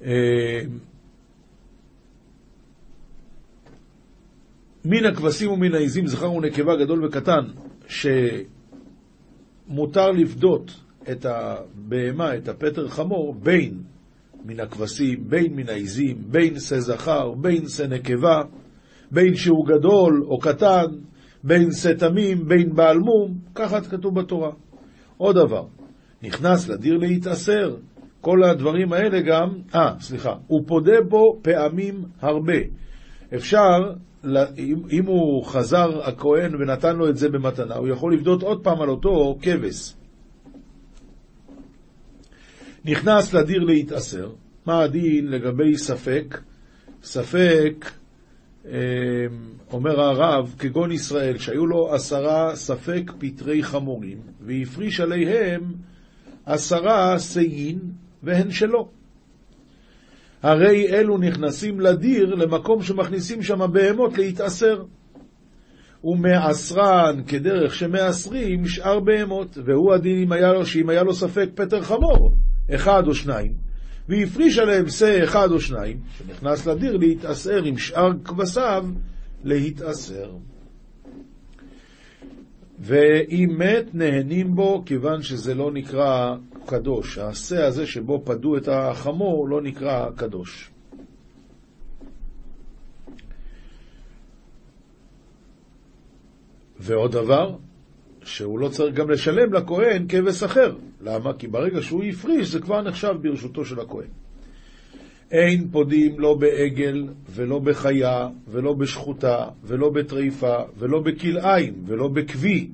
אה, 0.02 0.60
מן 4.84 5.04
הכבשים 5.04 5.50
ומן 5.50 5.74
העיזים, 5.74 6.06
זכר 6.06 6.32
ונקבה, 6.32 6.76
גדול 6.76 7.04
וקטן, 7.04 7.44
שמותר 7.88 8.30
לפדות 10.10 10.80
את 11.10 11.26
הבהמה, 11.26 12.36
את 12.36 12.48
הפטר 12.48 12.88
חמור, 12.88 13.34
בין 13.34 13.82
מן 14.44 14.60
הכבשים, 14.60 15.28
בין 15.28 15.54
מן 15.54 15.68
העיזים, 15.68 16.16
בין 16.26 16.60
שא 16.60 16.80
זכר, 16.80 17.34
בין 17.34 17.68
שא 17.68 17.82
נקבה, 17.82 18.42
בין 19.10 19.34
שהוא 19.34 19.66
גדול 19.66 20.24
או 20.24 20.38
קטן, 20.38 20.86
בין 21.44 21.72
שא 21.72 21.92
תמים, 21.92 22.48
בין 22.48 22.74
בעל 22.74 22.98
מום, 22.98 23.38
ככה 23.54 23.80
כתוב 23.80 24.20
בתורה. 24.20 24.50
עוד 25.16 25.36
דבר, 25.36 25.66
נכנס 26.22 26.68
לדיר 26.68 26.96
להתעשר, 26.96 27.76
כל 28.20 28.44
הדברים 28.44 28.92
האלה 28.92 29.20
גם, 29.20 29.48
אה, 29.74 29.94
סליחה, 30.00 30.34
הוא 30.46 30.62
פודה 30.66 31.00
בו 31.08 31.38
פעמים 31.42 32.04
הרבה. 32.20 32.58
אפשר, 33.34 33.92
אם 34.90 35.06
הוא 35.06 35.44
חזר 35.44 36.00
הכהן 36.02 36.54
ונתן 36.54 36.96
לו 36.96 37.08
את 37.08 37.16
זה 37.16 37.28
במתנה, 37.28 37.74
הוא 37.74 37.88
יכול 37.88 38.14
לבדות 38.14 38.42
עוד 38.42 38.64
פעם 38.64 38.80
על 38.80 38.88
אותו 38.88 39.38
כבש. 39.42 39.94
נכנס 42.84 43.34
לדיר 43.34 43.64
להתעשר, 43.64 44.30
מה 44.66 44.82
הדין 44.82 45.26
לגבי 45.28 45.78
ספק? 45.78 46.40
ספק, 47.02 47.90
אמ, 48.66 48.72
אומר 49.72 50.00
הרב, 50.00 50.54
כגון 50.58 50.92
ישראל, 50.92 51.38
שהיו 51.38 51.66
לו 51.66 51.94
עשרה 51.94 52.56
ספק 52.56 53.12
פטרי 53.18 53.62
חמורים, 53.62 54.18
והפריש 54.40 55.00
עליהם 55.00 55.62
עשרה 56.48 57.18
סיין, 57.18 57.78
והן 58.22 58.50
שלו. 58.50 58.88
הרי 60.42 60.88
אלו 60.88 61.18
נכנסים 61.18 61.80
לדיר 61.80 62.34
למקום 62.34 62.82
שמכניסים 62.82 63.42
שם 63.42 63.72
בהמות 63.72 64.18
להתעשר. 64.18 64.82
ומעשרן 66.04 67.22
כדרך 67.26 67.74
שמעשרים 67.74 68.66
שאר 68.66 69.00
בהמות, 69.00 69.58
והוא 69.64 69.94
הדין 69.94 70.22
אם 70.22 70.32
היה 70.32 70.52
לו, 70.52 70.66
שאם 70.66 70.88
היה 70.88 71.02
לו 71.02 71.14
ספק 71.14 71.48
פטר 71.54 71.82
חמור, 71.82 72.32
אחד 72.74 73.02
או 73.06 73.14
שניים, 73.14 73.52
והפריש 74.08 74.58
עליהם 74.58 74.88
שא 74.88 75.24
אחד 75.24 75.50
או 75.50 75.60
שניים, 75.60 76.00
שנכנס 76.18 76.66
לדיר 76.66 76.96
להתעשר 76.96 77.64
עם 77.64 77.78
שאר 77.78 78.10
כבשיו, 78.24 78.84
להתעשר. 79.44 80.30
ואם 82.80 83.54
מת, 83.58 83.94
נהנים 83.94 84.54
בו, 84.54 84.82
כיוון 84.86 85.22
שזה 85.22 85.54
לא 85.54 85.72
נקרא 85.72 86.36
קדוש. 86.66 87.18
השא 87.18 87.64
הזה 87.64 87.86
שבו 87.86 88.22
פדו 88.24 88.56
את 88.56 88.68
החמור 88.68 89.48
לא 89.48 89.62
נקרא 89.62 90.10
קדוש. 90.16 90.70
ועוד 96.80 97.12
דבר, 97.12 97.56
שהוא 98.22 98.58
לא 98.58 98.68
צריך 98.68 98.94
גם 98.94 99.10
לשלם 99.10 99.52
לכהן 99.52 100.06
כבש 100.08 100.42
אחר. 100.42 100.76
למה? 101.00 101.32
כי 101.32 101.48
ברגע 101.48 101.82
שהוא 101.82 102.04
הפריש 102.04 102.48
זה 102.48 102.60
כבר 102.60 102.82
נחשב 102.82 103.14
ברשותו 103.20 103.64
של 103.64 103.80
הכהן. 103.80 104.08
אין 105.30 105.68
פודים 105.70 106.20
לא 106.20 106.34
בעגל, 106.34 107.06
ולא 107.30 107.58
בחיה, 107.58 108.28
ולא 108.48 108.72
בשחוטה, 108.72 109.48
ולא 109.64 109.90
בטריפה, 109.90 110.56
ולא 110.78 111.00
בכלאיים, 111.00 111.74
ולא 111.86 112.08
בכבי. 112.08 112.68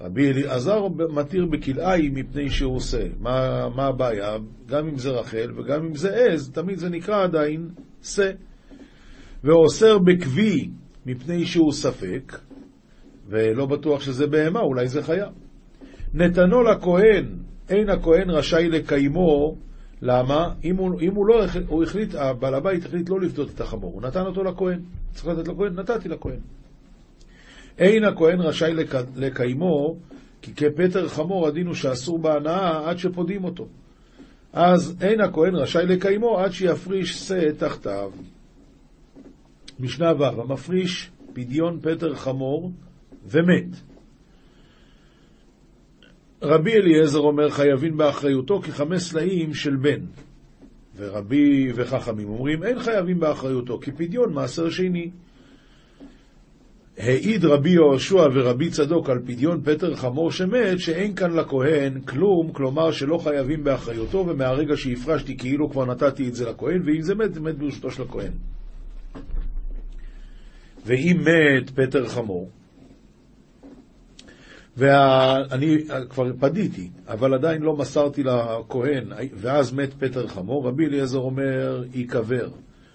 רבי 0.00 0.30
אליעזר 0.30 0.88
מתיר 0.88 1.46
בכלאיים 1.46 2.14
מפני 2.14 2.50
שהוא 2.50 2.76
עושה. 2.76 3.06
מה, 3.20 3.68
מה 3.76 3.86
הבעיה? 3.86 4.36
גם 4.66 4.88
אם 4.88 4.98
זה 4.98 5.10
רחל 5.10 5.52
וגם 5.56 5.84
אם 5.84 5.94
זה 5.94 6.14
עז, 6.16 6.50
תמיד 6.50 6.78
זה 6.78 6.88
נקרא 6.88 7.22
עדיין 7.22 7.68
שא. 8.02 8.30
ואוסר 9.44 9.98
בכבי 9.98 10.68
מפני 11.06 11.46
שהוא 11.46 11.72
ספק, 11.72 12.38
ולא 13.28 13.66
בטוח 13.66 14.00
שזה 14.00 14.26
בהמה, 14.26 14.60
אולי 14.60 14.88
זה 14.88 15.02
חיה. 15.02 15.28
נתנו 16.14 16.62
לכהן, 16.62 17.26
אין 17.68 17.88
הכהן 17.88 18.30
רשאי 18.30 18.68
לקיימו, 18.68 19.56
למה? 20.02 20.52
אם 20.64 20.76
הוא, 20.76 21.00
אם 21.00 21.14
הוא 21.14 21.26
לא, 21.26 21.44
הוא 21.66 21.82
החליט, 21.82 22.14
הבעל 22.14 22.54
הבית 22.54 22.84
החליט 22.84 23.08
לא 23.08 23.20
לפדות 23.20 23.50
את 23.54 23.60
החמור, 23.60 23.92
הוא 23.92 24.02
נתן 24.02 24.26
אותו 24.26 24.44
לכהן. 24.44 24.80
צריך 25.12 25.26
לתת 25.26 25.48
לכהן? 25.48 25.74
נתתי 25.74 26.08
לכהן. 26.08 26.38
אין 27.78 28.04
הכהן 28.04 28.40
רשאי 28.40 28.74
לק... 28.74 28.94
לקיימו, 29.16 29.96
כי 30.42 30.54
כפטר 30.54 31.08
חמור 31.08 31.48
הדין 31.48 31.66
הוא 31.66 31.74
שאסור 31.74 32.18
בהנאה 32.18 32.90
עד 32.90 32.98
שפודים 32.98 33.44
אותו. 33.44 33.66
אז 34.52 34.96
אין 35.00 35.20
הכהן 35.20 35.54
רשאי 35.54 35.86
לקיימו 35.86 36.38
עד 36.38 36.52
שיפריש 36.52 37.28
שא 37.28 37.52
תחתיו. 37.58 38.10
משנה 39.80 40.12
ו' 40.18 40.24
המפריש 40.24 41.10
פדיון 41.32 41.78
פטר 41.82 42.14
חמור 42.14 42.70
ומת. 43.26 43.91
רבי 46.42 46.72
אליעזר 46.72 47.18
אומר 47.18 47.50
חייבים 47.50 47.96
באחריותו 47.96 48.60
כחמש 48.62 49.02
סלעים 49.02 49.54
של 49.54 49.76
בן. 49.76 50.00
ורבי 50.96 51.72
וחכמים 51.74 52.28
אומרים 52.28 52.64
אין 52.64 52.78
חייבים 52.78 53.20
באחריותו 53.20 53.78
כפדיון 53.82 54.32
מעשר 54.32 54.70
שני. 54.70 55.10
העיד 56.98 57.44
רבי 57.44 57.70
יהושע 57.70 58.28
ורבי 58.34 58.70
צדוק 58.70 59.10
על 59.10 59.18
פדיון 59.18 59.62
פטר 59.64 59.94
חמור 59.94 60.30
שמת, 60.30 60.78
שאין 60.78 61.14
כאן 61.14 61.30
לכהן 61.30 62.00
כלום, 62.00 62.52
כלומר 62.52 62.90
שלא 62.90 63.18
חייבים 63.18 63.64
באחריותו, 63.64 64.26
ומהרגע 64.28 64.76
שהפרשתי 64.76 65.36
כאילו 65.36 65.70
כבר 65.70 65.84
נתתי 65.84 66.28
את 66.28 66.34
זה 66.34 66.50
לכהן, 66.50 66.82
ואם 66.84 67.02
זה 67.02 67.14
מת, 67.14 67.34
זה 67.34 67.40
מת 67.40 67.58
ברשותו 67.58 67.90
של 67.90 68.02
הכהן. 68.02 68.32
ואם 70.86 71.16
מת 71.20 71.70
פטר 71.70 72.06
חמור, 72.06 72.50
ואני 74.76 75.78
כבר 76.10 76.24
פדיתי, 76.40 76.90
אבל 77.08 77.34
עדיין 77.34 77.62
לא 77.62 77.76
מסרתי 77.76 78.22
לכהן, 78.22 79.12
ואז 79.34 79.72
מת 79.72 79.94
פטר 79.98 80.26
חמור, 80.26 80.68
רבי 80.68 80.86
אליעזר 80.86 81.18
אומר, 81.18 81.84
ייקבר, 81.94 82.48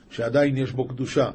שעדיין 0.09 0.57
יש 0.57 0.71
בו 0.71 0.87
קדושה. 0.87 1.29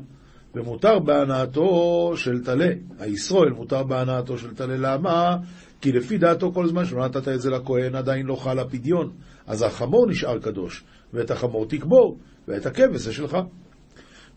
ומותר 0.55 0.99
בהנאתו 0.99 2.13
של 2.17 2.45
טלה. 2.45 2.71
הישרואל 2.99 3.51
מותר 3.51 3.83
בהנאתו 3.83 4.39
של 4.39 4.55
טלה. 4.55 4.77
למה? 4.77 5.37
כי 5.81 5.93
לפי 5.93 6.19
דעתו 6.19 6.53
כל 6.53 6.67
זמן 6.67 6.85
שלא 6.85 7.05
נתת 7.05 7.29
את 7.29 7.41
זה 7.41 7.51
לכהן 7.51 7.95
עדיין 7.95 8.27
לא 8.27 8.37
חל 8.37 8.59
הפדיון. 8.59 9.11
אז 9.47 9.63
החמור 9.63 10.07
נשאר 10.07 10.39
קדוש, 10.39 10.85
ואת 11.13 11.31
החמור 11.31 11.67
תקבור, 11.67 12.19
ואת 12.49 12.67
הכבש 12.67 13.01
זה 13.01 13.13
שלך. 13.13 13.39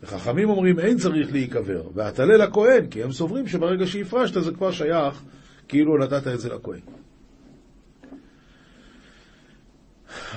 וחכמים 0.04 0.50
אומרים 0.50 0.80
אין 0.80 0.98
צריך 0.98 1.32
להיקבר, 1.32 1.82
והטלה 1.94 2.38
לכהן, 2.38 2.88
כי 2.88 3.04
הם 3.04 3.12
סוברים 3.12 3.48
שברגע 3.48 3.88
שהפרשת 3.88 4.42
זה 4.42 4.52
כבר 4.52 4.72
שייך, 4.72 5.24
כאילו 5.68 5.98
נתת 5.98 6.28
את 6.28 6.40
זה 6.40 6.50
לכהן. 6.50 6.80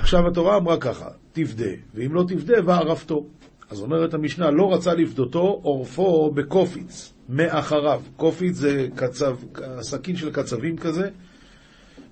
עכשיו 0.00 0.28
התורה 0.28 0.56
אמרה 0.56 0.80
ככה, 0.80 1.08
תפדה, 1.32 1.70
ואם 1.94 2.14
לא 2.14 2.24
תפדה, 2.28 2.54
וערפתו. 2.66 3.26
אז 3.70 3.80
אומרת 3.80 4.14
המשנה, 4.14 4.50
לא 4.50 4.74
רצה 4.74 4.94
לפדותו 4.94 5.60
עורפו 5.62 6.30
בקופיץ, 6.30 7.12
מאחריו. 7.28 8.02
קופיץ 8.16 8.56
זה 8.56 8.88
קצב, 8.94 9.36
סכין 9.80 10.16
של 10.16 10.32
קצבים 10.32 10.76
כזה, 10.76 11.10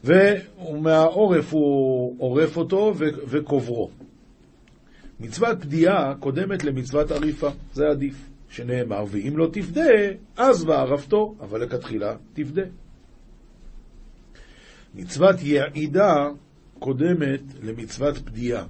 ומהעורף 0.05 1.53
הוא 1.53 2.17
עורף 2.19 2.57
אותו 2.57 2.95
וקוברו. 3.29 3.91
מצוות 5.21 5.61
פדיעה 5.61 6.15
קודמת 6.21 6.65
למצוות 6.65 7.11
עריפה, 7.11 7.49
זה 7.73 7.89
עדיף, 7.89 8.31
שנאמר, 8.49 9.05
ואם 9.09 9.37
לא 9.37 9.49
תפדה, 9.53 9.91
אז 10.37 10.65
וערפתו, 10.65 11.35
אבל 11.41 11.63
לכתחילה 11.63 12.17
תפדה. 12.33 12.63
מצוות 14.97 15.37
יעידה 15.43 16.29
קודמת 16.79 17.41
למצוות 17.63 18.19
פדיעה. 18.19 18.65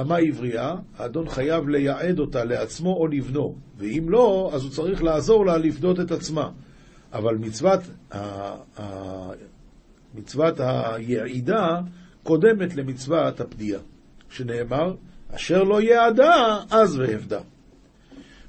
אמה 0.00 0.16
עברייה, 0.16 0.74
האדון 0.96 1.28
חייב 1.28 1.68
לייעד 1.68 2.18
אותה 2.18 2.44
לעצמו 2.44 2.96
או 2.96 3.06
לבנו, 3.06 3.54
ואם 3.76 4.06
לא, 4.08 4.50
אז 4.54 4.62
הוא 4.62 4.70
צריך 4.70 5.02
לעזור 5.02 5.46
לה 5.46 5.58
לפדות 5.58 6.00
את 6.00 6.10
עצמה. 6.10 6.50
אבל 7.12 7.34
מצוות, 7.36 7.80
מצוות 10.14 10.60
היעידה 10.60 11.80
קודמת 12.22 12.76
למצוות 12.76 13.40
הפדיעה, 13.40 13.80
שנאמר, 14.30 14.94
אשר 15.34 15.62
לא 15.62 15.80
יעדה, 15.80 16.58
אז 16.70 16.98
ואבדה. 16.98 17.40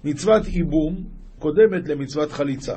מצוות 0.03 0.47
ייבום 0.47 1.03
קודמת 1.39 1.87
למצוות 1.87 2.31
חליצה. 2.31 2.75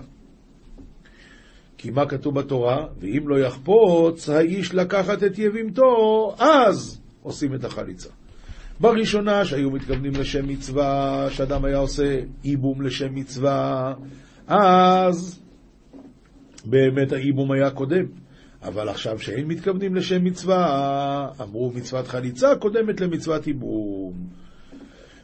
כי 1.84 1.90
מה 1.90 2.06
כתוב 2.06 2.34
בתורה? 2.34 2.86
ואם 3.00 3.28
לא 3.28 3.38
יחפוץ 3.38 4.28
האיש 4.28 4.74
לקחת 4.74 5.24
את 5.24 5.38
יבימתו, 5.38 6.34
אז 6.38 7.00
עושים 7.22 7.54
את 7.54 7.64
החליצה. 7.64 8.08
בראשונה 8.80 9.44
שהיו 9.44 9.70
מתכוונים 9.70 10.12
לשם 10.12 10.48
מצווה, 10.48 11.26
שאדם 11.30 11.64
היה 11.64 11.78
עושה 11.78 12.20
ייבום 12.44 12.82
לשם 12.82 13.14
מצווה, 13.14 13.94
אז 14.46 15.42
באמת 16.64 17.12
הייבום 17.12 17.52
היה 17.52 17.70
קודם. 17.70 18.04
אבל 18.62 18.88
עכשיו 18.88 19.18
שאין 19.18 19.46
מתכוונים 19.48 19.94
לשם 19.94 20.24
מצווה, 20.24 21.28
אמרו 21.40 21.72
מצוות 21.74 22.06
חליצה 22.06 22.56
קודמת 22.56 23.00
למצוות 23.00 23.46
ייבום. 23.46 24.14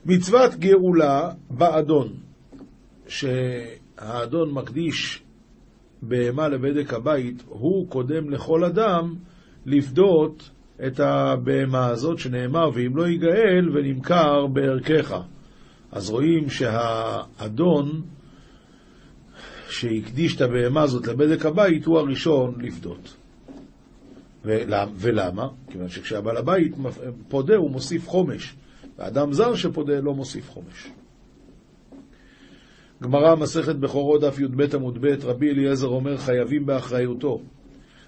מצוות 0.07 0.55
גאולה 0.55 1.31
באדון, 1.51 2.13
שהאדון 3.09 4.55
מקדיש 4.55 5.23
בהמה 6.03 6.49
לבדק 6.49 6.95
הבית, 6.95 7.43
הוא 7.49 7.89
קודם 7.89 8.31
לכל 8.31 8.65
אדם 8.65 9.15
לפדות 9.67 10.51
את 10.87 11.01
הבהמה 11.01 11.87
הזאת, 11.87 12.19
שנאמר, 12.19 12.71
ואם 12.75 12.97
לא 12.97 13.09
ייגאל 13.09 13.69
ונמכר 13.73 14.47
בערכך. 14.47 15.21
אז 15.93 16.11
רואים 16.11 16.51
שהאדון 16.51 18.03
שהקדיש 19.69 20.37
את 20.37 20.41
הבהמה 20.41 20.83
הזאת 20.83 21.07
לבדק 21.07 21.47
הבית, 21.47 21.85
הוא 21.85 21.99
הראשון 21.99 22.55
לפדות. 22.61 23.17
ולמה? 24.45 25.49
כיוון 25.71 25.89
שכשהבעל 25.89 26.37
הבית 26.37 26.75
פודה 27.29 27.57
הוא 27.57 27.71
מוסיף 27.71 28.09
חומש, 28.09 28.55
ואדם 28.99 29.33
זר 29.33 29.55
שפודה 29.55 30.01
לא 30.01 30.15
מוסיף 30.15 30.51
חומש. 30.51 30.91
גמרא, 33.03 33.35
מסכת 33.35 33.77
בכורות, 33.77 34.21
דף 34.21 34.39
י"ב 34.39 34.75
עמוד 34.75 34.99
ב', 35.01 35.07
רבי 35.23 35.51
אליעזר 35.51 35.89
אומר 35.89 36.17
חייבים 36.17 36.67
באחריותו. 36.67 37.41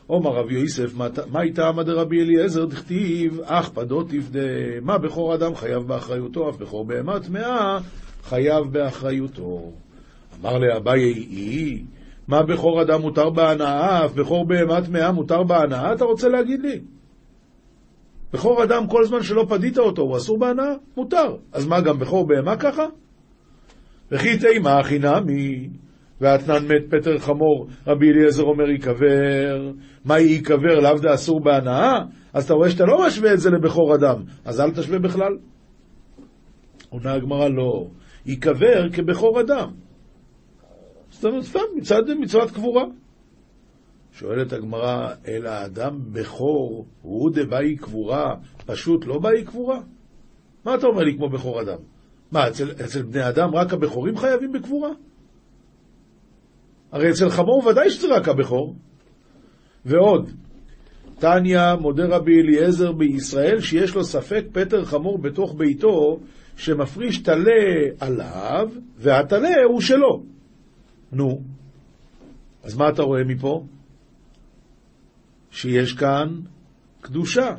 עומר 0.07 0.31
רב 0.31 0.50
יוסף, 0.50 0.94
מה 1.31 1.42
איתה 1.42 1.68
עמד 1.68 1.88
רבי 1.88 2.22
אליעזר 2.22 2.64
דכתיב, 2.64 3.40
אך 3.44 3.68
פדות 3.68 4.09
תפדה, 4.09 4.40
מה 4.83 4.98
בכור 4.98 5.35
אדם 5.35 5.55
חייב 5.55 5.83
באחריותו, 5.83 6.50
אף 6.50 6.57
בכור 6.57 6.85
בהמה 6.85 7.20
טמאה 7.20 7.78
חייב 8.22 8.64
באחריותו. 8.72 9.72
אמר 10.40 10.59
לאביי 10.59 11.12
אי, 11.12 11.83
מה 12.28 12.42
בכור 12.42 12.83
אדם 12.83 13.00
מותר 13.00 13.31
בהנאה, 13.31 14.05
אף 14.05 14.12
בכור 14.14 14.46
בהמה 14.46 14.83
טמאה 14.83 15.12
מותר 15.12 15.42
בהנאה, 15.42 15.92
אתה 15.92 16.05
רוצה 16.05 16.28
להגיד 16.28 16.61
לי? 16.61 16.81
בכור 18.33 18.64
אדם 18.64 18.87
כל 18.87 19.05
זמן 19.05 19.22
שלא 19.22 19.46
פדית 19.48 19.78
אותו, 19.78 20.02
הוא 20.02 20.16
אסור 20.16 20.38
בהנאה? 20.38 20.72
מותר. 20.96 21.37
אז 21.52 21.66
מה, 21.66 21.81
גם 21.81 21.98
בכור 21.98 22.26
בהמה 22.26 22.57
ככה? 22.57 22.87
וכי 24.12 24.38
תימה 24.38 24.83
חינמי. 24.83 25.68
ואתנן 26.20 26.66
מת 26.66 26.83
פטר 26.90 27.18
חמור, 27.18 27.66
רבי 27.87 28.11
אליעזר 28.11 28.42
אומר 28.42 28.70
ייקבר, 28.70 29.72
מה 30.05 30.18
ייקבר 30.18 30.81
לאו 30.81 30.98
דאסור 30.98 31.40
בהנאה? 31.44 31.98
אז 32.33 32.44
אתה 32.44 32.55
רואה 32.55 32.70
שאתה 32.70 32.85
לא 32.85 33.07
משווה 33.07 33.33
את 33.35 33.40
זה 33.40 33.51
לבכור 33.51 33.94
אדם, 33.94 34.22
אז 34.44 34.61
אל 34.61 34.70
תשווה 34.70 34.98
בכלל. 34.98 35.33
עונה 36.88 37.12
הגמרא 37.12 37.48
לא, 37.48 37.87
ייקבר 38.27 38.90
כבכור 38.92 39.40
אדם. 39.40 39.70
זאת 41.11 41.25
אומרת, 41.25 41.42
סתם 41.42 41.61
מצד 41.77 42.03
מצוות 42.20 42.51
קבורה. 42.51 42.85
שואלת 44.12 44.53
הגמרא, 44.53 45.09
אלא 45.29 45.51
אדם 45.64 45.98
בכור, 46.12 46.87
הוא 47.03 47.31
דבאי 47.35 47.77
קבורה, 47.77 48.35
פשוט 48.66 49.07
לא 49.07 49.18
באי 49.18 49.44
קבורה? 49.44 49.81
מה 50.64 50.75
אתה 50.75 50.87
אומר 50.87 51.03
לי 51.03 51.16
כמו 51.16 51.29
בכור 51.29 51.61
אדם? 51.61 51.79
מה, 52.32 52.48
אצל, 52.48 52.70
אצל 52.84 53.02
בני 53.02 53.28
אדם 53.28 53.54
רק 53.54 53.72
הבכורים 53.72 54.16
חייבים 54.16 54.52
בקבורה? 54.52 54.90
הרי 56.92 57.10
אצל 57.10 57.30
חמור 57.30 57.66
ודאי 57.66 57.90
שזה 57.90 58.06
רק 58.16 58.28
הבכור. 58.28 58.76
ועוד, 59.84 60.30
תניא 61.18 61.74
מודה 61.80 62.06
רבי 62.06 62.40
אליעזר 62.40 62.92
בישראל 62.92 63.60
שיש 63.60 63.94
לו 63.94 64.04
ספק 64.04 64.44
פטר 64.52 64.84
חמור 64.84 65.18
בתוך 65.18 65.54
ביתו 65.54 66.20
שמפריש 66.56 67.18
טלה 67.18 67.62
עליו 68.00 68.68
והטלה 68.96 69.62
הוא 69.68 69.80
שלו. 69.80 70.22
נו, 71.12 71.40
אז 72.62 72.76
מה 72.76 72.88
אתה 72.88 73.02
רואה 73.02 73.24
מפה? 73.24 73.64
שיש 75.50 75.92
כאן 75.92 76.40
קדושה. 77.00 77.54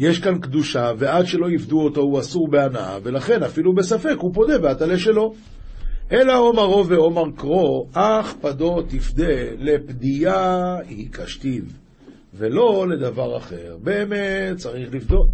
יש 0.00 0.20
כאן 0.20 0.38
קדושה, 0.38 0.92
ועד 0.98 1.26
שלא 1.26 1.50
יפדו 1.50 1.80
אותו 1.80 2.00
הוא 2.00 2.20
אסור 2.20 2.48
בהנאה, 2.50 2.98
ולכן 3.02 3.42
אפילו 3.42 3.74
בספק 3.74 4.16
הוא 4.18 4.34
פודה 4.34 4.54
והטלה 4.62 4.98
שלו. 4.98 5.34
אלא 6.12 6.38
עומרו 6.38 6.86
ועומר 6.86 7.36
קרו, 7.36 7.88
אך 7.92 8.34
פדו 8.40 8.82
תפדה 8.82 9.32
לפדיה 9.58 10.76
היא 10.88 11.08
כשתיב, 11.12 11.78
ולא 12.34 12.88
לדבר 12.88 13.36
אחר. 13.36 13.76
באמת 13.82 14.56
צריך 14.56 14.94
לפדות. 14.94 15.30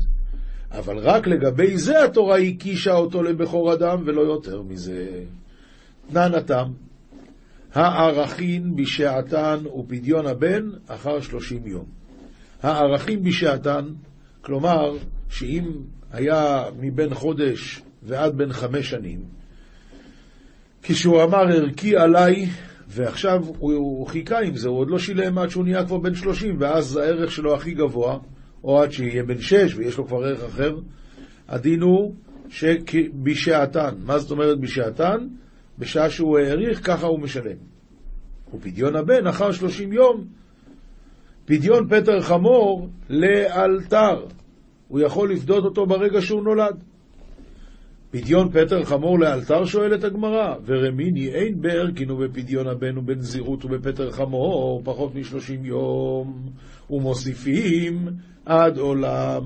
אבל 0.70 0.98
רק 0.98 1.26
לגבי 1.26 1.76
זה 1.76 2.04
התורה 2.04 2.38
הקישה 2.38 2.94
אותו 2.94 3.22
לבכור 3.22 3.72
אדם, 3.72 4.02
ולא 4.06 4.20
יותר 4.20 4.62
מזה. 4.62 5.06
תננתם, 6.12 6.66
הערכין 7.72 8.76
בשעתן 8.76 9.58
ופדיון 9.78 10.26
הבן 10.26 10.70
אחר 10.86 11.20
שלושים 11.20 11.66
יום. 11.66 11.86
הערכים 12.62 13.22
בשעתן, 13.22 13.84
כלומר, 14.46 14.96
שאם 15.28 15.64
היה 16.12 16.64
מבין 16.80 17.14
חודש 17.14 17.82
ועד 18.02 18.36
בין 18.36 18.52
חמש 18.52 18.90
שנים, 18.90 19.20
כשהוא 20.82 21.22
אמר 21.22 21.38
ערכי 21.38 21.96
עליי, 21.96 22.46
ועכשיו 22.88 23.44
הוא 23.58 24.06
חיכה 24.06 24.40
עם 24.40 24.56
זה, 24.56 24.68
הוא 24.68 24.78
עוד 24.78 24.90
לא 24.90 24.98
שילם 24.98 25.38
עד 25.38 25.48
שהוא 25.48 25.64
נהיה 25.64 25.86
כבר 25.86 25.98
בן 25.98 26.14
שלושים, 26.14 26.56
ואז 26.58 26.96
הערך 26.96 27.32
שלו 27.32 27.54
הכי 27.54 27.74
גבוה, 27.74 28.18
או 28.64 28.82
עד 28.82 28.92
שיהיה 28.92 29.22
בן 29.22 29.40
שש 29.40 29.74
ויש 29.76 29.98
לו 29.98 30.06
כבר 30.06 30.24
ערך 30.24 30.44
אחר, 30.44 30.76
הדין 31.48 31.80
הוא 31.80 32.14
שבשעתן. 32.48 33.94
מה 34.04 34.18
זאת 34.18 34.30
אומרת 34.30 34.60
בשעתן? 34.60 35.26
בשעה 35.78 36.10
שהוא 36.10 36.38
העריך, 36.38 36.86
ככה 36.86 37.06
הוא 37.06 37.20
משלם. 37.20 37.56
ופדיון 38.54 38.96
הבן 38.96 39.26
אחר 39.26 39.52
שלושים 39.52 39.92
יום. 39.92 40.24
פדיון 41.46 41.88
פטר 41.88 42.20
חמור 42.20 42.88
לאלתר. 43.10 44.26
הוא 44.88 45.00
יכול 45.00 45.32
לפדות 45.32 45.64
אותו 45.64 45.86
ברגע 45.86 46.20
שהוא 46.20 46.42
נולד. 46.42 46.84
פדיון 48.10 48.50
פטר 48.50 48.84
חמור 48.84 49.18
לאלתר 49.18 49.64
שואלת 49.64 50.04
הגמרא, 50.04 50.54
ורמיני 50.66 51.28
אין 51.28 51.60
בערכינו 51.60 52.16
בפדיון 52.16 52.66
הבן 52.66 52.98
ובנזירות 52.98 53.64
ובפטר 53.64 54.10
חמור 54.10 54.82
פחות 54.84 55.14
משלושים 55.14 55.64
יום, 55.64 56.48
ומוסיפים 56.90 58.08
עד 58.46 58.78
עולם. 58.78 59.42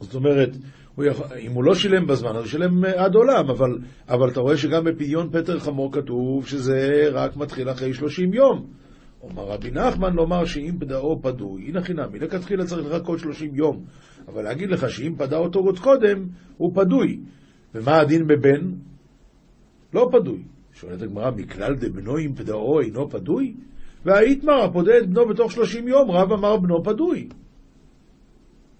זאת 0.00 0.14
אומרת, 0.14 0.56
הוא 0.94 1.04
יכול, 1.04 1.26
אם 1.40 1.52
הוא 1.52 1.64
לא 1.64 1.74
שילם 1.74 2.06
בזמן, 2.06 2.30
אז 2.30 2.36
הוא 2.36 2.46
שילם 2.46 2.84
עד 2.84 3.14
עולם, 3.14 3.50
אבל, 3.50 3.78
אבל 4.08 4.28
אתה 4.30 4.40
רואה 4.40 4.56
שגם 4.56 4.84
בפדיון 4.84 5.28
פטר 5.32 5.58
חמור 5.58 5.92
כתוב 5.92 6.46
שזה 6.46 7.08
רק 7.12 7.36
מתחיל 7.36 7.70
אחרי 7.70 7.94
שלושים 7.94 8.34
יום. 8.34 8.81
אומר 9.22 9.42
רבי 9.42 9.70
נחמן 9.70 10.12
לומר 10.12 10.44
שאם 10.44 10.74
פדאו 10.78 11.22
פדוי, 11.22 11.62
הנה 11.68 11.82
חינמי, 11.82 12.18
לכתחילה 12.18 12.64
צריך 12.64 12.86
לחכות 12.86 13.18
שלושים 13.18 13.54
יום. 13.54 13.84
אבל 14.28 14.42
להגיד 14.42 14.70
לך 14.70 14.90
שאם 14.90 15.14
פדה 15.18 15.36
אותו 15.36 15.58
עוד 15.58 15.78
קודם, 15.78 16.26
הוא 16.56 16.72
פדוי. 16.74 17.20
ומה 17.74 18.00
הדין 18.00 18.26
בבן? 18.26 18.72
לא 19.94 20.08
פדוי. 20.12 20.42
שואלת 20.72 21.02
הגמרא, 21.02 21.30
מכלל 21.30 21.74
דבנו 21.74 22.18
אם 22.18 22.34
פדאו 22.34 22.80
אינו 22.80 23.10
פדוי? 23.10 23.54
והאיתמר 24.04 24.64
הפודה 24.64 24.98
את 24.98 25.10
בנו 25.10 25.28
בתוך 25.28 25.52
שלושים 25.52 25.88
יום, 25.88 26.10
רב 26.10 26.32
אמר 26.32 26.56
בנו 26.56 26.84
פדוי. 26.84 27.28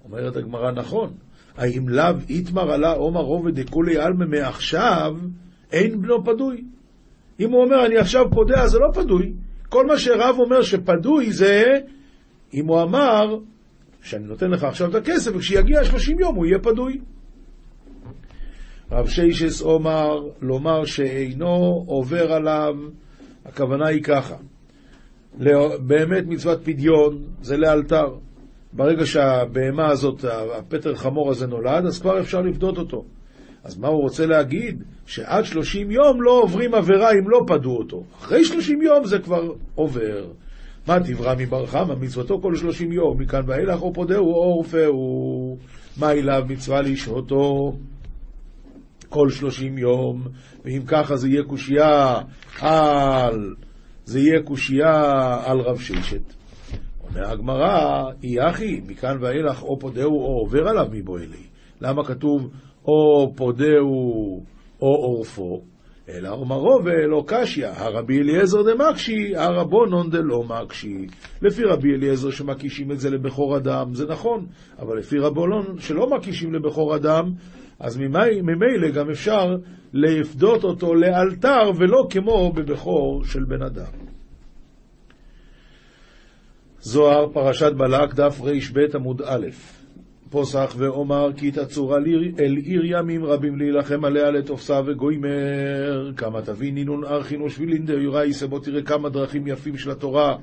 אומרת 0.04 0.36
הגמרא, 0.36 0.70
נכון. 0.70 1.12
האם 1.56 1.88
לאו 1.88 2.14
איתמר 2.28 2.72
עלה 2.72 2.92
עומר 2.92 3.20
רובד 3.20 3.60
דכולי 3.60 3.98
עלמא 3.98 4.24
מעכשיו, 4.24 5.16
אין 5.72 6.02
בנו 6.02 6.24
פדוי? 6.24 6.64
אם 7.40 7.50
הוא 7.50 7.64
אומר, 7.64 7.86
אני 7.86 7.96
עכשיו 7.96 8.30
פודה, 8.30 8.62
אז 8.62 8.70
זה 8.70 8.78
לא 8.78 8.88
פדוי. 8.94 9.32
כל 9.72 9.86
מה 9.86 9.98
שרב 9.98 10.36
אומר 10.38 10.62
שפדוי 10.62 11.32
זה 11.32 11.78
אם 12.54 12.66
הוא 12.66 12.82
אמר 12.82 13.38
שאני 14.02 14.24
נותן 14.24 14.50
לך 14.50 14.64
עכשיו 14.64 14.90
את 14.90 14.94
הכסף, 14.94 15.30
וכשיגיע 15.34 15.84
30 15.84 16.20
יום 16.20 16.36
הוא 16.36 16.46
יהיה 16.46 16.58
פדוי. 16.58 17.00
רב 18.90 19.08
שיישס 19.08 19.62
אומר, 19.62 20.28
לומר 20.40 20.84
שאינו 20.84 21.84
עובר 21.86 22.32
עליו, 22.32 22.74
הכוונה 23.44 23.88
היא 23.88 24.02
ככה, 24.02 24.36
באמת 25.80 26.24
מצוות 26.26 26.64
פדיון 26.64 27.22
זה 27.42 27.56
לאלתר. 27.56 28.14
ברגע 28.72 29.06
שהבהמה 29.06 29.86
הזאת, 29.86 30.24
הפטר 30.58 30.94
חמור 30.94 31.30
הזה 31.30 31.46
נולד, 31.46 31.86
אז 31.86 32.00
כבר 32.00 32.20
אפשר 32.20 32.40
לפדות 32.40 32.78
אותו. 32.78 33.04
אז 33.64 33.78
מה 33.78 33.88
הוא 33.88 34.02
רוצה 34.02 34.26
להגיד? 34.26 34.82
שעד 35.06 35.44
30 35.44 35.90
יום 35.90 36.22
לא 36.22 36.40
עוברים 36.42 36.74
עבירה 36.74 37.10
אם 37.12 37.30
לא 37.30 37.40
פדו 37.46 37.76
אותו. 37.76 38.02
אחרי 38.18 38.44
30 38.44 38.82
יום 38.82 39.04
זה 39.04 39.18
כבר 39.18 39.52
עובר. 39.74 40.26
מה 40.86 41.00
תברא 41.00 41.34
מבר 41.38 41.66
חמא? 41.66 41.94
מצוותו 42.00 42.40
כל 42.42 42.56
30 42.56 42.92
יום, 42.92 43.20
מכאן 43.20 43.40
ואילך 43.46 43.82
או 43.82 43.92
פודהו 43.92 44.26
או 44.26 44.34
עורפהו. 44.34 45.56
מה 45.96 46.12
אליו 46.12 46.42
מצווה 46.48 46.82
לשהותו 46.82 47.72
כל 49.08 49.30
30 49.30 49.78
יום, 49.78 50.22
ואם 50.64 50.82
ככה 50.86 51.16
זה 51.16 51.28
יהיה 51.28 51.42
קושייה 51.42 52.20
על... 52.60 53.54
זה 54.04 54.20
יהיה 54.20 54.42
קושייה 54.42 54.92
על 55.44 55.60
רב 55.60 55.78
ששת. 55.78 56.34
עונה 57.00 57.30
הגמרא, 57.30 58.02
אי 58.22 58.48
אחי, 58.48 58.80
מכאן 58.86 59.16
ואילך 59.20 59.62
או 59.62 59.78
פודהו 59.78 60.20
או 60.20 60.38
עובר 60.40 60.68
עליו 60.68 60.86
מבוא 60.92 61.18
אלי. 61.18 61.46
למה 61.80 62.04
כתוב 62.04 62.50
או 62.86 63.32
פודהו 63.36 64.44
או 64.80 64.94
עורפו, 64.96 65.62
אלא 66.08 66.28
אומרו 66.28 66.78
ולא 66.84 67.24
קשיא, 67.26 67.66
הרבי 67.66 68.18
אליעזר 68.18 68.62
דמקשי, 68.62 69.36
הרבונון 69.36 70.10
דלא 70.10 70.44
מקשי. 70.44 71.06
לפי 71.42 71.64
רבי 71.64 71.94
אליעזר 71.94 72.30
שמקישים 72.30 72.92
את 72.92 73.00
זה 73.00 73.10
לבכור 73.10 73.56
אדם, 73.56 73.94
זה 73.94 74.06
נכון, 74.06 74.46
אבל 74.78 74.98
לפי 74.98 75.18
רבונון 75.18 75.78
שלא 75.78 76.10
מקישים 76.10 76.54
לבכור 76.54 76.96
אדם, 76.96 77.32
אז 77.80 77.98
ממילא 78.42 78.90
גם 78.94 79.10
אפשר 79.10 79.56
לפדות 79.92 80.64
אותו 80.64 80.94
לאלתר, 80.94 81.70
ולא 81.76 82.06
כמו 82.10 82.52
בבכור 82.52 83.24
של 83.24 83.44
בן 83.44 83.62
אדם. 83.62 83.92
זוהר, 86.80 87.28
פרשת 87.32 87.72
בלק, 87.72 88.14
דף 88.14 88.40
רב 88.40 88.94
עמוד 88.94 89.22
א' 89.22 89.46
פוסח 90.32 90.74
ואומר 90.78 91.32
כי 91.36 91.50
תצור 91.50 91.96
אל 91.96 92.56
עיר 92.56 92.82
ימים 92.84 93.24
רבים 93.24 93.56
להילחם 93.56 94.04
עליה 94.04 94.30
לתופסה 94.30 94.80
וגוימר. 94.86 96.12
כמה 96.16 96.42
תביא 96.42 96.72
נינון 96.72 97.04
ארכין 97.04 97.42
ושבילין 97.42 97.84
דיוראי 97.84 98.32
סבו 98.32 98.58
תראה 98.58 98.82
כמה 98.82 99.08
דרכים 99.08 99.46
יפים 99.46 99.76
של 99.76 99.90
התורה. 99.90 100.36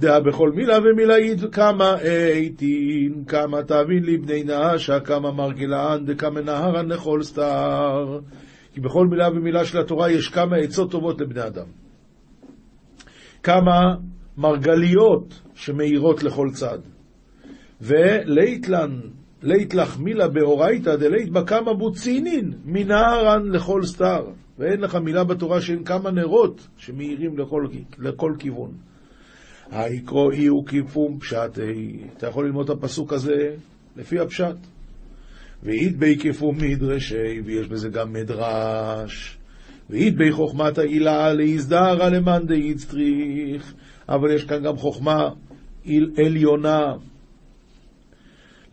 דעה 0.00 0.20
בכל 0.20 0.50
מילה 0.54 0.78
ומילה 0.78 1.16
עיד 1.16 1.40
כמה 1.52 1.96
אייטין 2.00 3.24
כמה 3.26 3.62
תבין 3.62 4.04
לי 4.04 4.16
בני 4.16 4.44
נאשה 4.44 5.00
כמה 5.00 5.32
מרגלען 5.32 6.04
דכמה 6.04 6.40
נהרן 6.40 6.88
לכל 6.88 7.22
סתר. 7.22 8.20
כי 8.74 8.80
בכל 8.80 9.06
מילה 9.06 9.28
ומילה 9.28 9.64
של 9.64 9.78
התורה 9.78 10.10
יש 10.10 10.28
כמה 10.28 10.56
עצות 10.56 10.90
טובות 10.90 11.20
לבני 11.20 11.46
אדם. 11.46 11.66
כמה 13.42 13.94
מרגליות 14.38 15.40
שמאירות 15.54 16.22
לכל 16.22 16.48
צד 16.52 16.91
ולייטלן, 17.82 19.00
לית 19.42 19.74
לך 19.74 19.98
מילה 19.98 20.28
באורייתא 20.28 20.96
דלית 20.96 21.28
כמה 21.46 21.74
בוצינין 21.74 22.52
מנהרן 22.64 23.48
לכל 23.48 23.82
סתר. 23.84 24.24
ואין 24.58 24.80
לך 24.80 24.94
מילה 24.94 25.24
בתורה 25.24 25.60
שאין 25.60 25.84
כמה 25.84 26.10
נרות 26.10 26.68
שמאירים 26.76 27.38
לכל, 27.38 27.66
לכל 27.98 28.32
כיוון. 28.38 28.70
היקרוא 29.70 30.32
אי 30.32 30.50
וכיפום 30.50 31.18
פשטי. 31.18 32.02
אתה 32.16 32.26
יכול 32.26 32.46
ללמוד 32.46 32.70
את 32.70 32.76
הפסוק 32.76 33.12
הזה 33.12 33.54
לפי 33.96 34.18
הפשט. 34.18 34.56
ואית 35.62 35.96
בי 35.96 36.18
כיפום 36.18 36.56
מדרשי, 36.58 37.40
ויש 37.44 37.68
בזה 37.68 37.88
גם 37.88 38.12
מדרש. 38.12 39.38
ואית 39.90 40.16
בי 40.16 40.32
חוכמת 40.32 40.78
העילה 40.78 41.32
להזדהרה 41.32 42.10
למאן 42.10 42.46
דאיצטריך. 42.46 43.74
אבל 44.08 44.34
יש 44.34 44.44
כאן 44.44 44.62
גם 44.62 44.76
חוכמה 44.76 45.28
עליונה. 46.16 46.92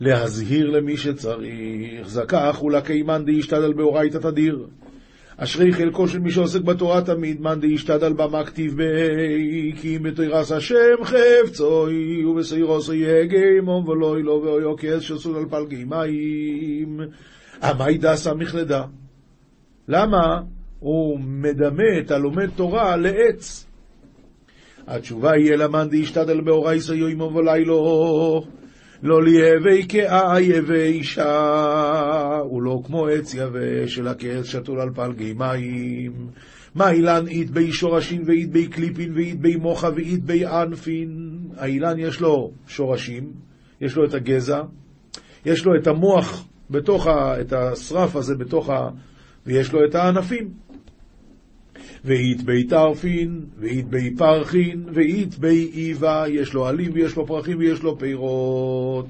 להזהיר 0.00 0.70
למי 0.70 0.96
שצריך. 0.96 2.08
זכך 2.08 2.62
ולקיימן 2.62 3.24
דאישתדל 3.24 3.72
באורייתא 3.72 4.18
תדיר. 4.18 4.66
אשרי 5.36 5.72
חלקו 5.72 6.08
של 6.08 6.18
מי 6.18 6.30
שעוסק 6.30 6.60
בתורה 6.60 7.02
תמיד, 7.02 7.40
מאן 7.40 7.60
דאישתדל 7.60 8.12
במה 8.12 8.44
כתיב 8.44 8.76
בי, 8.76 9.72
כי 9.80 9.96
אם 9.96 10.02
בתרס 10.02 10.52
השם 10.52 11.04
חפצוי, 11.04 12.24
ובשעירוסו 12.24 12.94
יהיה 12.94 13.62
מום 13.62 13.88
ולא 13.88 14.16
אלו 14.16 14.42
ואויו 14.44 14.76
כעז 14.76 15.02
שסול 15.02 15.36
על 15.36 15.44
פלגי 15.50 15.84
מים. 15.84 17.00
עמי 17.62 17.98
דסה 17.98 18.34
מכלדה. 18.34 18.84
למה 19.88 20.40
הוא 20.78 21.20
מדמה 21.20 21.98
את 22.00 22.10
הלומד 22.10 22.50
תורה 22.56 22.96
לעץ? 22.96 23.66
התשובה 24.86 25.32
היא 25.32 25.52
אלא 25.52 25.68
מאן 25.68 25.88
דאישתדל 25.88 26.40
באורייסו 26.40 26.94
יוימו 26.94 27.32
ולילו. 27.34 28.59
לא 29.02 29.22
ליהווה 29.22 29.86
כאה 29.88 30.40
יבשה, 30.40 32.38
הוא 32.42 32.62
לא 32.62 32.80
כמו 32.86 33.06
עץ 33.06 33.34
יבש, 33.34 33.98
אלא 33.98 34.10
כעץ 34.18 34.44
שתול 34.44 34.80
על 34.80 34.90
פלגי 34.94 35.32
מים. 35.32 36.12
מה 36.74 36.90
אילן 36.90 37.28
אית 37.28 37.50
בי 37.50 37.72
שורשים 37.72 38.22
ואית 38.26 38.50
בי 38.50 38.66
קליפין 38.66 39.14
ואית 39.14 39.40
בי 39.40 39.56
מוחה 39.56 39.88
ואית 39.94 40.24
בי 40.24 40.46
ענפין? 40.46 41.38
האילן 41.56 41.98
יש 41.98 42.20
לו 42.20 42.52
שורשים, 42.66 43.32
יש 43.80 43.96
לו 43.96 44.04
את 44.04 44.14
הגזע, 44.14 44.62
יש 45.46 45.64
לו 45.64 45.76
את 45.76 45.86
המוח 45.86 46.48
בתוך 46.70 47.06
ה... 47.06 47.40
את 47.40 47.52
השרף 47.52 48.16
הזה 48.16 48.34
בתוך 48.34 48.70
ה... 48.70 48.88
ויש 49.46 49.72
לו 49.72 49.84
את 49.84 49.94
הענפים. 49.94 50.48
ואית 52.04 52.42
בי 52.42 52.64
טרפין, 52.64 53.40
ואית 53.58 53.88
בי 53.88 54.16
פרחין, 54.16 54.84
ואית 54.94 55.38
בי 55.38 55.70
איבה, 55.74 56.24
יש 56.28 56.54
לו 56.54 56.66
עלים 56.66 56.90
ויש 56.94 57.16
לו 57.16 57.26
פרחים 57.26 57.58
ויש 57.58 57.82
לו 57.82 57.98
פירות. 57.98 59.06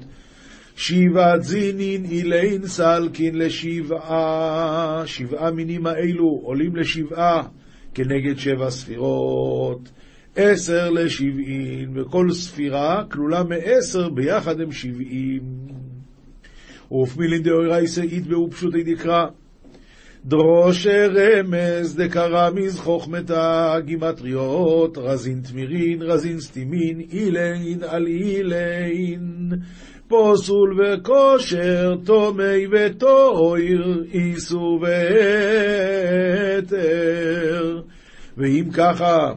שבעת 0.75 1.43
זינין 1.43 2.05
אילין 2.05 2.67
סלקין 2.67 3.35
לשבעה, 3.35 5.03
שבעה 5.05 5.51
מינים 5.51 5.87
האלו 5.87 6.39
עולים 6.43 6.75
לשבעה 6.75 7.43
כנגד 7.93 8.37
שבע 8.37 8.69
ספירות. 8.69 9.91
עשר 10.35 10.89
לשבעין, 10.89 11.97
וכל 11.97 12.31
ספירה 12.31 13.03
כלולה 13.11 13.43
מעשר, 13.43 14.09
ביחד 14.09 14.61
הם 14.61 14.71
שבעים. 14.71 15.41
ופמילין 16.91 17.43
דאורייסא 17.43 18.01
איתבעו 18.01 18.51
פשוטי 18.51 18.83
דקרא. 18.83 19.25
דרוש 20.25 20.87
רמז 20.87 21.95
דקרא 21.95 22.49
מזחוכמתה 22.49 23.75
גימטריות, 23.85 24.97
רזין 24.97 25.41
תמירין, 25.41 26.01
רזין 26.01 26.39
סתימין, 26.39 26.99
אילין 27.11 27.83
על 27.87 28.07
אילין. 28.07 29.49
פוסול 30.07 30.79
וכושר, 30.79 31.95
טומי 32.05 32.67
וטויר, 32.71 34.03
איסור 34.13 34.79
והתר. 36.61 37.81
ואם 38.37 38.65
ככה, 38.73 39.33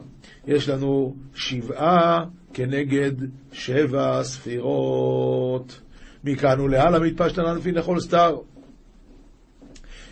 יש 0.47 0.69
לנו 0.69 1.15
שבעה 1.35 2.25
כנגד 2.53 3.11
שבע 3.51 4.23
ספירות. 4.23 5.81
מכאן 6.23 6.59
ולהלאה 6.59 6.99
מתפשטן 6.99 7.45
ענפים 7.45 7.75
לכל 7.75 7.99
סתר. 7.99 8.35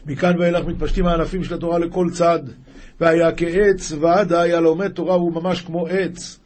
מכאן 0.05 0.39
ואילך 0.39 0.65
מתפשטים 0.65 1.05
הענפים 1.05 1.43
של 1.43 1.53
התורה 1.53 1.79
לכל 1.79 2.07
צד. 2.13 2.39
והיה 2.99 3.31
כעץ, 3.31 3.91
ועדה 3.99 4.59
לומד 4.59 4.87
תורה 4.87 5.15
הוא 5.15 5.33
ממש 5.33 5.61
כמו 5.61 5.87
עץ. 5.87 6.39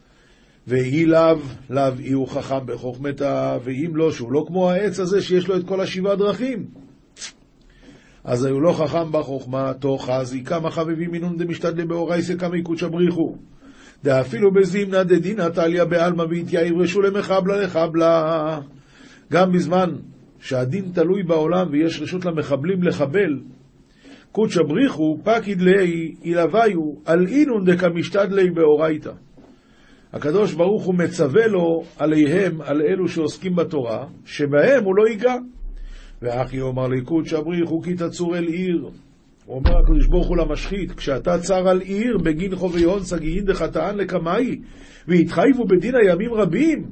ואי 0.67 1.05
לאו, 1.05 1.37
לאו 1.69 1.93
אי 1.99 2.11
הוא 2.11 2.27
חכם 2.27 2.65
בחוכמתה, 2.65 3.57
ואם 3.63 3.95
לא, 3.95 4.11
שהוא 4.11 4.31
לא 4.31 4.43
כמו 4.47 4.69
העץ 4.69 4.99
הזה 4.99 5.21
שיש 5.21 5.47
לו 5.47 5.57
את 5.57 5.67
כל 5.67 5.81
השבעה 5.81 6.15
דרכים. 6.15 6.65
אז 8.23 8.45
היו 8.45 8.59
לא 8.59 8.73
חכם 8.73 9.11
בחוכמה, 9.11 9.73
תוך 9.73 10.09
חזי 10.09 10.43
כמה 10.43 10.71
חביבים 10.71 11.11
מינון 11.11 11.37
דמשתדלי 11.37 11.85
באורייסא 11.85 12.35
כמה 12.35 12.57
יקודשא 12.57 12.87
בריחו. 12.87 13.35
דאפילו 14.03 14.51
בזימנא 14.51 15.03
דדינא 15.03 15.49
טליא 15.49 15.83
בעלמא 15.83 16.23
והתיירשו 16.29 17.01
למחבלה 17.01 17.57
לחבלה. 17.57 18.59
גם 19.31 19.51
בזמן 19.51 19.95
שהדין 20.39 20.91
תלוי 20.93 21.23
בעולם 21.23 21.67
ויש 21.71 22.01
רשות 22.01 22.25
למחבלים 22.25 22.83
לחבל, 22.83 23.39
קודשא 24.31 24.63
בריחו 24.63 25.17
פקיד 25.23 25.61
ליה 25.61 26.09
אילוויו 26.23 26.81
על 27.05 27.27
אינון 27.27 27.65
דקמשתדלי 27.65 28.49
באורייתא. 28.49 29.11
הקדוש 30.13 30.53
ברוך 30.53 30.83
הוא 30.83 30.95
מצווה 30.95 31.47
לו 31.47 31.83
עליהם, 31.97 32.61
על 32.61 32.81
אלו 32.81 33.07
שעוסקים 33.07 33.55
בתורה, 33.55 34.05
שבהם 34.25 34.83
הוא 34.83 34.95
לא 34.95 35.07
ייגע. 35.07 35.35
ואחי 36.21 36.61
אומר 36.61 36.87
לי 36.87 37.01
קודשא 37.01 37.41
בריחו 37.41 37.81
כי 37.81 37.93
תצור 37.93 38.37
אל 38.37 38.47
עיר. 38.47 38.89
הוא 39.45 39.55
אומר 39.55 39.77
הקדוש 39.77 40.07
ברוך 40.07 40.27
הוא 40.27 40.37
למשחית, 40.37 40.91
כשאתה 40.91 41.39
צר 41.39 41.67
על 41.67 41.81
עיר 41.81 42.17
בגין 42.17 42.55
חובי 42.55 42.83
הון 42.83 43.03
סגיין 43.03 43.45
דחתאן 43.45 43.97
לקמאי, 43.97 44.59
והתחייבו 45.07 45.65
בדין 45.65 45.95
הימים 45.95 46.33
רבים, 46.33 46.85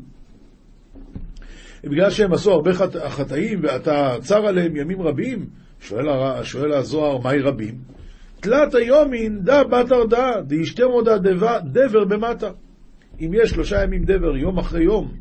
בגלל 1.85 2.09
שהם 2.09 2.33
עשו 2.33 2.51
הרבה 2.51 2.73
חט... 2.73 2.95
חטאים 2.95 3.59
ואתה 3.63 4.15
צר 4.21 4.45
עליהם 4.47 4.75
ימים 4.75 5.01
רבים, 5.01 5.45
שואל, 5.79 6.09
הר... 6.09 6.43
שואל 6.43 6.73
הזוהר, 6.73 7.17
מהי 7.17 7.39
רבים? 7.39 7.75
תלת 8.39 8.75
היומין 8.75 9.39
דה 9.43 9.63
בתר 9.63 10.05
דה, 10.05 10.31
דאשתמודה 10.47 11.17
דבר 11.17 12.05
במטה. 12.05 12.49
אם 13.21 13.31
יש 13.33 13.49
שלושה 13.49 13.83
ימים 13.83 14.03
דבר 14.03 14.37
יום 14.37 14.57
אחרי 14.57 14.83
יום 14.83 15.11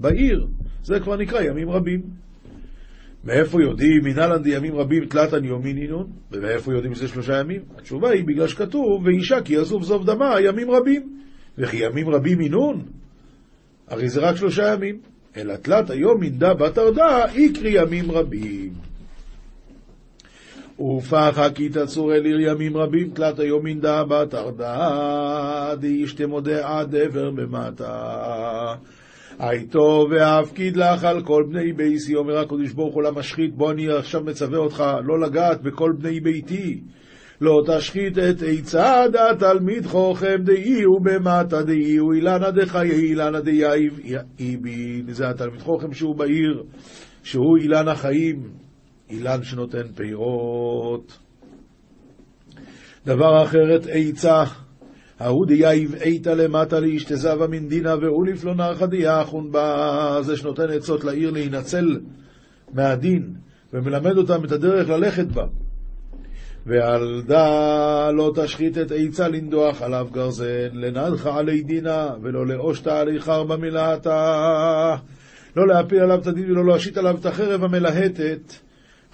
בעיר, 0.00 0.46
זה 0.82 1.00
כבר 1.00 1.16
נקרא 1.16 1.42
ימים 1.42 1.70
רבים. 1.70 2.02
מאיפה 3.24 3.62
יודעים 3.62 4.04
מנהלן 4.04 4.42
דימים 4.42 4.74
רבים 4.76 5.04
תלתן 5.04 5.44
יומין 5.44 5.78
אינון? 5.78 6.06
ומאיפה 6.32 6.72
יודעים 6.72 6.94
שזה 6.94 7.08
שלושה 7.08 7.40
ימים? 7.40 7.62
התשובה 7.76 8.10
היא 8.10 8.24
בגלל 8.24 8.48
שכתוב, 8.48 9.06
ואישה 9.06 9.40
כי 9.40 9.54
יזוב 9.54 9.82
זוב 9.82 10.06
דמה 10.06 10.40
ימים 10.40 10.70
רבים. 10.70 11.18
וכי 11.58 11.76
ימים 11.76 12.08
רבים 12.08 12.40
אינון? 12.40 12.82
הרי 13.88 14.08
זה 14.08 14.20
רק 14.20 14.36
שלושה 14.36 14.72
ימים. 14.72 15.13
אלא 15.36 15.56
תלת 15.56 15.90
היום 15.90 16.20
מנדה 16.20 16.54
בת 16.54 16.78
ארדה, 16.78 17.24
יקרי 17.34 17.82
ימים 17.82 18.12
רבים. 18.12 18.72
ופחה 20.80 21.50
כי 21.54 21.68
תצור 21.68 22.14
אל 22.14 22.24
עיר 22.24 22.40
ימים 22.40 22.76
רבים, 22.76 23.10
תלת 23.10 23.38
היום 23.38 23.64
מנדה 23.64 24.04
בת 24.04 24.34
ארדה, 24.34 25.74
דאישתם 25.80 26.30
מודה 26.30 26.84
דבר 26.84 27.30
במטה. 27.30 28.74
הייתו 29.38 30.06
והפקיד 30.10 30.76
לך 30.76 31.04
על 31.04 31.22
כל 31.22 31.44
בני 31.48 31.72
ביתי, 31.72 32.14
אומר 32.14 32.38
הקדוש 32.38 32.72
ברוך 32.72 32.94
הוא 32.94 33.02
למשחית, 33.02 33.54
בוא 33.54 33.72
אני 33.72 33.88
עכשיו 33.88 34.24
מצווה 34.24 34.58
אותך 34.58 34.84
לא 35.04 35.20
לגעת 35.20 35.62
בכל 35.62 35.92
בני 35.92 36.20
ביתי. 36.20 36.80
לא 37.44 37.62
תשחית 37.66 38.18
את 38.18 38.42
עצה 38.46 39.04
דא 39.12 39.34
תלמיד 39.38 39.86
חכם 39.86 40.36
דאיהו 40.44 40.86
במתא 40.86 41.62
דאיהו 41.62 41.98
אילנא 42.14 42.50
דחיי 42.50 42.90
אילנא 42.90 43.40
דיהיב 43.40 44.00
איבין. 44.38 45.06
זה 45.08 45.28
התלמיד 45.28 45.60
חכם 45.60 45.92
שהוא 45.92 46.16
בעיר, 46.16 46.62
שהוא 47.22 47.56
אילן 47.56 47.88
החיים, 47.88 48.50
אילן 49.10 49.42
שנותן 49.42 49.86
פירות. 49.94 51.18
דבר 53.06 53.42
אחר 53.42 53.68
את 53.68 53.86
עצה, 53.90 54.44
ההוא 55.18 55.46
דיהיב 55.46 55.94
עיטא 55.94 56.34
למתא 56.34 56.80
לאשתזבא 56.80 57.46
מן 57.46 57.68
דינא 57.68 57.94
ואוליף 58.00 58.44
לון 58.44 58.54
ארחא 58.54 58.86
דיהכון 58.86 59.52
בה, 59.52 60.18
זה 60.22 60.36
שנותן 60.36 60.70
עצות 60.70 61.04
לעיר 61.04 61.30
להינצל 61.30 62.00
מהדין 62.72 63.34
ומלמד 63.72 64.16
אותם 64.16 64.44
את 64.44 64.52
הדרך 64.52 64.88
ללכת 64.88 65.26
בה. 65.26 65.44
ועל 66.66 67.22
דא 67.26 68.10
לא 68.10 68.32
תשחית 68.34 68.78
את 68.78 68.92
עצה 68.96 69.28
לנדוח 69.28 69.82
עליו 69.82 70.08
גרזן, 70.12 70.68
לנדחא 70.72 71.26
עליה 71.26 71.62
דינא, 71.62 72.08
ולא 72.22 72.46
לאושטא 72.46 72.86
עליה 72.86 73.20
חרבא 73.20 73.56
מלהטא, 73.56 74.96
לא 75.56 75.66
להפיל 75.66 75.98
עליו 75.98 76.18
את 76.20 76.26
הדין 76.26 76.50
ולא 76.50 76.64
להשית 76.64 76.96
עליו 76.96 77.16
את 77.20 77.26
החרב 77.26 77.64
המלהטת. 77.64 78.52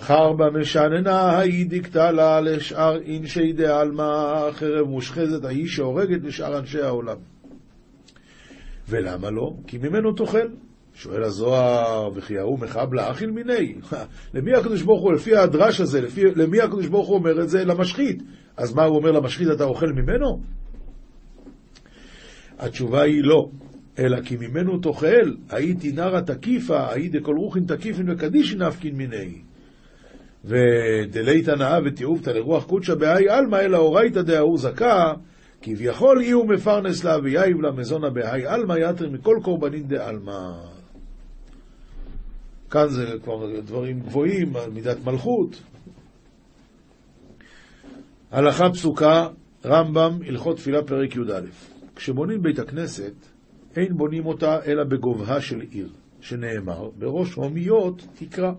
חרבא 0.00 0.50
משננא 0.50 1.20
ההיא 1.20 1.66
דקטלא 1.68 2.40
לשאר 2.40 3.00
אינשי 3.00 3.52
דעלמא, 3.52 4.50
חרב 4.52 4.88
מושחזת 4.88 5.44
ההיא 5.44 5.66
שהורגת 5.66 6.24
לשאר 6.24 6.58
אנשי 6.58 6.80
העולם. 6.80 7.16
ולמה 8.88 9.30
לא? 9.30 9.52
כי 9.66 9.78
ממנו 9.78 10.12
תאכל. 10.12 10.48
שואל 11.02 11.22
הזוהר, 11.22 12.10
וכי 12.14 12.38
ההוא 12.38 12.58
מחבלה 12.58 13.10
אכיל 13.10 13.30
מיני? 13.30 13.74
למי 14.34 14.54
הקדוש 14.54 14.82
ברוך 14.82 15.02
הוא, 15.02 15.12
לפי 15.12 15.36
הדרש 15.36 15.80
הזה, 15.80 16.00
לפי, 16.00 16.24
למי 16.36 16.60
הקדוש 16.60 16.86
ברוך 16.86 17.08
הוא 17.08 17.16
אומר 17.16 17.42
את 17.42 17.48
זה? 17.48 17.64
למשחית. 17.64 18.22
אז 18.56 18.74
מה 18.74 18.84
הוא 18.84 18.96
אומר 18.96 19.10
למשחית, 19.10 19.48
אתה 19.52 19.64
אוכל 19.64 19.92
ממנו? 19.92 20.40
התשובה 22.58 23.02
היא 23.02 23.24
לא, 23.24 23.48
אלא 23.98 24.20
כי 24.20 24.36
ממנו 24.36 24.78
תאכל, 24.78 25.34
הייתי 25.50 25.92
נרא 25.92 26.20
תקיפה, 26.20 26.92
היי 26.92 27.08
דכל 27.08 27.36
רוחין 27.36 27.64
תקיפין 27.64 28.10
וקדישין 28.10 28.62
נפקין 28.62 28.96
מיני. 28.96 29.42
ודלית 30.44 31.48
הנאה 31.48 31.78
ותיעובתא 31.84 32.30
לרוח 32.30 32.64
קודשא 32.64 32.94
בהאי 32.94 33.28
עלמא, 33.28 33.56
אלא 33.56 33.78
אורייתא 33.78 34.22
דההוא 34.22 34.58
זכה, 34.58 35.12
כביכול 35.62 36.20
אי 36.20 36.30
הוא 36.30 36.48
מפרנס 36.48 37.04
לה 37.04 37.16
ויאיב 37.22 37.60
לה 37.60 37.72
מזונה 37.72 38.10
בהאי 38.10 38.46
עלמא 38.46 38.74
יתר 38.78 39.10
מכל 39.10 39.38
קורבנין 39.42 39.88
דעלמא. 39.88 40.79
כאן 42.70 42.88
זה 42.88 43.06
כבר 43.24 43.60
דברים 43.60 44.00
גבוהים, 44.00 44.52
מידת 44.72 44.96
מלכות. 45.04 45.62
הלכה 48.30 48.70
פסוקה, 48.70 49.28
רמב"ם, 49.64 50.18
הלכות 50.26 50.56
תפילה 50.56 50.82
פרק 50.82 51.16
י"א. 51.16 51.40
כשבונים 51.96 52.42
בית 52.42 52.58
הכנסת, 52.58 53.12
אין 53.76 53.96
בונים 53.96 54.26
אותה 54.26 54.58
אלא 54.66 54.84
בגובהה 54.84 55.40
של 55.40 55.60
עיר, 55.60 55.88
שנאמר, 56.20 56.90
בראש 56.98 57.34
הומיות 57.34 58.06
תקרא. 58.14 58.52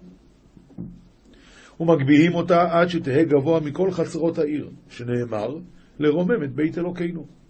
ומגביהים 1.80 2.36
אותה 2.36 2.80
עד 2.80 2.88
שתהא 2.88 3.24
גבוה 3.24 3.60
מכל 3.60 3.91
חצרות 3.91 4.38
העיר, 4.38 4.69
שנאמר, 4.89 5.58
לרומם 6.00 6.43
את 6.43 6.56
בית 6.56 6.78
אלוקינו. 6.78 7.40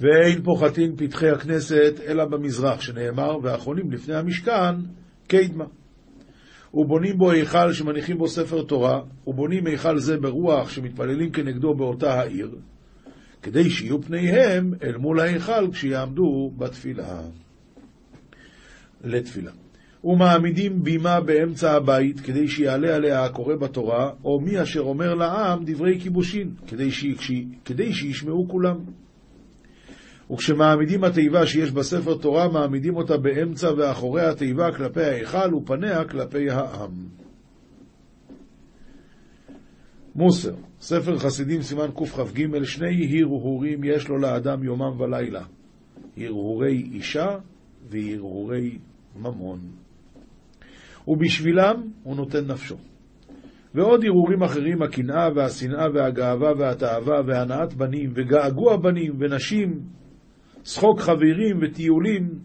ואין 0.00 0.42
פוחתין 0.42 0.96
פתחי 0.96 1.28
הכנסת 1.28 2.00
אלא 2.06 2.24
במזרח, 2.24 2.80
שנאמר, 2.80 3.38
והאחרונים 3.42 3.90
לפני 3.90 4.14
המשכן, 4.14 4.74
קדמה. 5.26 5.64
ובונים 6.74 7.18
בו 7.18 7.30
היכל 7.30 7.72
שמניחים 7.72 8.18
בו 8.18 8.28
ספר 8.28 8.62
תורה, 8.62 9.00
ובונים 9.26 9.66
היכל 9.66 9.98
זה 9.98 10.16
ברוח 10.16 10.70
שמתפללים 10.70 11.30
כנגדו 11.30 11.74
באותה 11.74 12.20
העיר, 12.20 12.50
כדי 13.42 13.70
שיהיו 13.70 14.02
פניהם 14.02 14.74
אל 14.82 14.96
מול 14.96 15.20
ההיכל 15.20 15.70
כשיעמדו 15.72 16.52
בתפילה. 16.58 17.20
לתפילה. 19.04 19.50
ומעמידים 20.04 20.82
בימה 20.82 21.20
באמצע 21.20 21.72
הבית, 21.72 22.20
כדי 22.20 22.48
שיעלה 22.48 22.96
עליה 22.96 23.24
הקורא 23.24 23.54
בתורה, 23.56 24.10
או 24.24 24.40
מי 24.40 24.62
אשר 24.62 24.80
אומר 24.80 25.14
לעם 25.14 25.64
דברי 25.64 26.00
כיבושין, 26.00 26.54
כדי, 26.66 26.90
ש... 26.90 27.04
כדי 27.64 27.92
שישמעו 27.92 28.48
כולם. 28.48 28.76
וכשמעמידים 30.32 31.04
התיבה 31.04 31.46
שיש 31.46 31.70
בספר 31.70 32.16
תורה, 32.16 32.48
מעמידים 32.48 32.96
אותה 32.96 33.16
באמצע 33.16 33.68
ואחורי 33.76 34.22
התיבה 34.22 34.72
כלפי 34.72 35.02
ההיכל 35.02 35.54
ופניה 35.54 36.04
כלפי 36.04 36.50
העם. 36.50 36.90
מוסר, 40.14 40.54
ספר 40.80 41.18
חסידים 41.18 41.62
סימן 41.62 41.90
קכ"ג, 41.90 42.64
שני 42.64 43.20
הרהורים 43.20 43.84
יש 43.84 44.08
לו 44.08 44.18
לאדם 44.18 44.62
יומם 44.64 45.00
ולילה, 45.00 45.44
הרהורי 46.16 46.82
אישה 46.92 47.26
והרהורי 47.88 48.78
ממון. 49.16 49.58
ובשבילם 51.08 51.82
הוא 52.02 52.16
נותן 52.16 52.46
נפשו. 52.46 52.76
ועוד 53.74 54.04
הרהורים 54.04 54.42
אחרים, 54.42 54.82
הקנאה 54.82 55.28
והשנאה 55.34 55.86
והגאווה 55.94 56.52
והתאווה 56.58 57.20
והנאת 57.26 57.74
בנים 57.74 58.12
וגעגוע 58.14 58.76
בנים 58.76 59.12
ונשים, 59.18 59.80
שחוק 60.68 61.00
חברים 61.00 61.58
וטיולים 61.62 62.38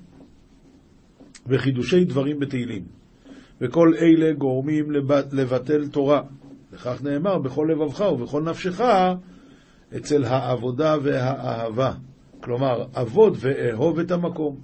וחידושי 1.48 2.06
דברים 2.06 2.40
בתהילים. 2.40 2.84
וכל 3.62 3.94
אלה 4.02 4.34
גורמים 4.34 4.92
לבטל 5.32 5.88
תורה. 5.88 6.22
וכך 6.72 7.04
נאמר, 7.04 7.38
בכל 7.38 7.68
לבבך 7.72 8.02
ובכל 8.02 8.44
נפשך, 8.44 8.82
אצל 9.98 10.24
העבודה 10.24 10.96
והאהבה. 11.04 11.94
כלומר, 12.44 12.86
עבוד 12.94 13.38
ואהוב 13.40 14.00
את 14.00 14.12
המקום. 14.12 14.58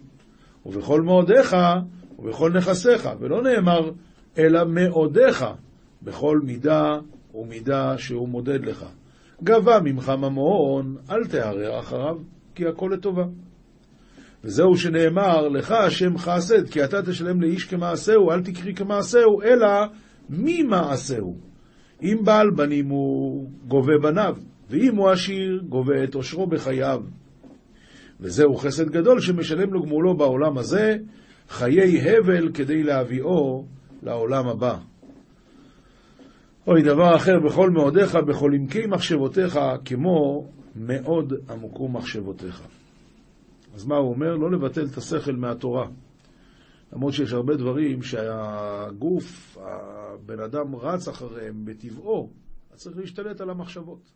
ובכל 0.66 1.02
מאודיך 1.02 1.56
ובכל 2.20 2.52
נכסיך, 2.52 3.10
ולא 3.20 3.44
נאמר, 3.44 3.92
אלא 4.38 4.64
מאודיך, 4.66 5.46
בכל 6.02 6.40
מידה 6.44 7.00
ומידה 7.34 7.98
שהוא 7.98 8.30
מודד 8.30 8.66
לך. 8.66 8.86
גבה 9.44 9.80
ממך 9.84 10.10
ממון, 10.10 10.96
אל 11.10 11.28
תערער 11.28 11.80
אחריו, 11.80 12.18
כי 12.56 12.68
הכל 12.68 12.92
לטובה. 12.94 13.24
וזהו 14.44 14.78
שנאמר, 14.78 15.48
לך 15.48 15.72
השם 15.72 16.18
חסד, 16.18 16.70
כי 16.70 16.84
אתה 16.84 17.02
תשלם 17.02 17.42
לאיש 17.42 17.66
כמעשהו, 17.66 18.32
אל 18.32 18.44
תקרי 18.44 18.74
כמעשהו, 18.76 19.42
אלא 19.42 19.68
ממעשהו. 20.30 21.38
אם 22.04 22.18
בעל 22.24 22.50
בנים 22.50 22.90
הוא 22.90 23.50
גובה 23.68 23.94
בניו, 24.02 24.36
ואם 24.70 24.96
הוא 24.96 25.10
עשיר, 25.10 25.62
גובה 25.70 26.04
את 26.04 26.16
עושרו 26.16 26.48
בחייו. 26.48 27.02
וזהו 28.20 28.56
חסד 28.56 28.90
גדול 28.90 29.20
שמשלם 29.20 29.74
לו 29.74 29.82
גמולו 29.82 30.18
בעולם 30.18 30.58
הזה, 30.58 30.98
חיי 31.50 32.02
הבל 32.02 32.52
כדי 32.54 32.84
להביאו 32.84 33.66
לעולם 34.04 34.48
הבא. 34.48 34.78
אוי, 36.68 36.82
דבר 36.82 37.16
אחר, 37.16 37.40
בכל 37.40 37.70
מאודיך, 37.70 38.16
בכל 38.16 38.52
עמקי 38.54 38.86
מחשבותיך, 38.86 39.60
כמו 39.86 40.48
מאוד 40.76 41.34
עמוקו 41.50 41.88
מחשבותיך. 41.88 42.68
אז 43.80 43.86
מה 43.86 43.96
הוא 43.96 44.10
אומר? 44.10 44.36
לא 44.36 44.52
לבטל 44.52 44.86
את 44.86 44.98
השכל 44.98 45.36
מהתורה. 45.36 45.88
למרות 46.94 47.14
שיש 47.14 47.34
הרבה 47.34 47.56
דברים 47.56 48.04
שהגוף, 48.04 49.58
הבן 49.62 50.40
אדם 50.40 50.76
רץ 50.76 51.08
אחריהם 51.08 51.66
בטבעו, 51.66 52.30
אז 52.72 52.80
צריך 52.80 52.98
להשתלט 52.98 53.42
על 53.42 53.50
המחשבות. 53.50 54.12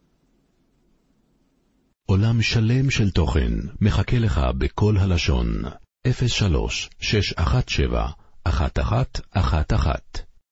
עולם 2.06 2.41
שלם 2.41 2.89
של 2.89 3.12
תוכן 3.12 3.52
מחכה 3.82 4.19
לך 4.19 4.41
בכל 4.58 4.97
הלשון, 4.97 5.47
03 6.28 6.89
617 6.99 8.12
1111 8.47 10.33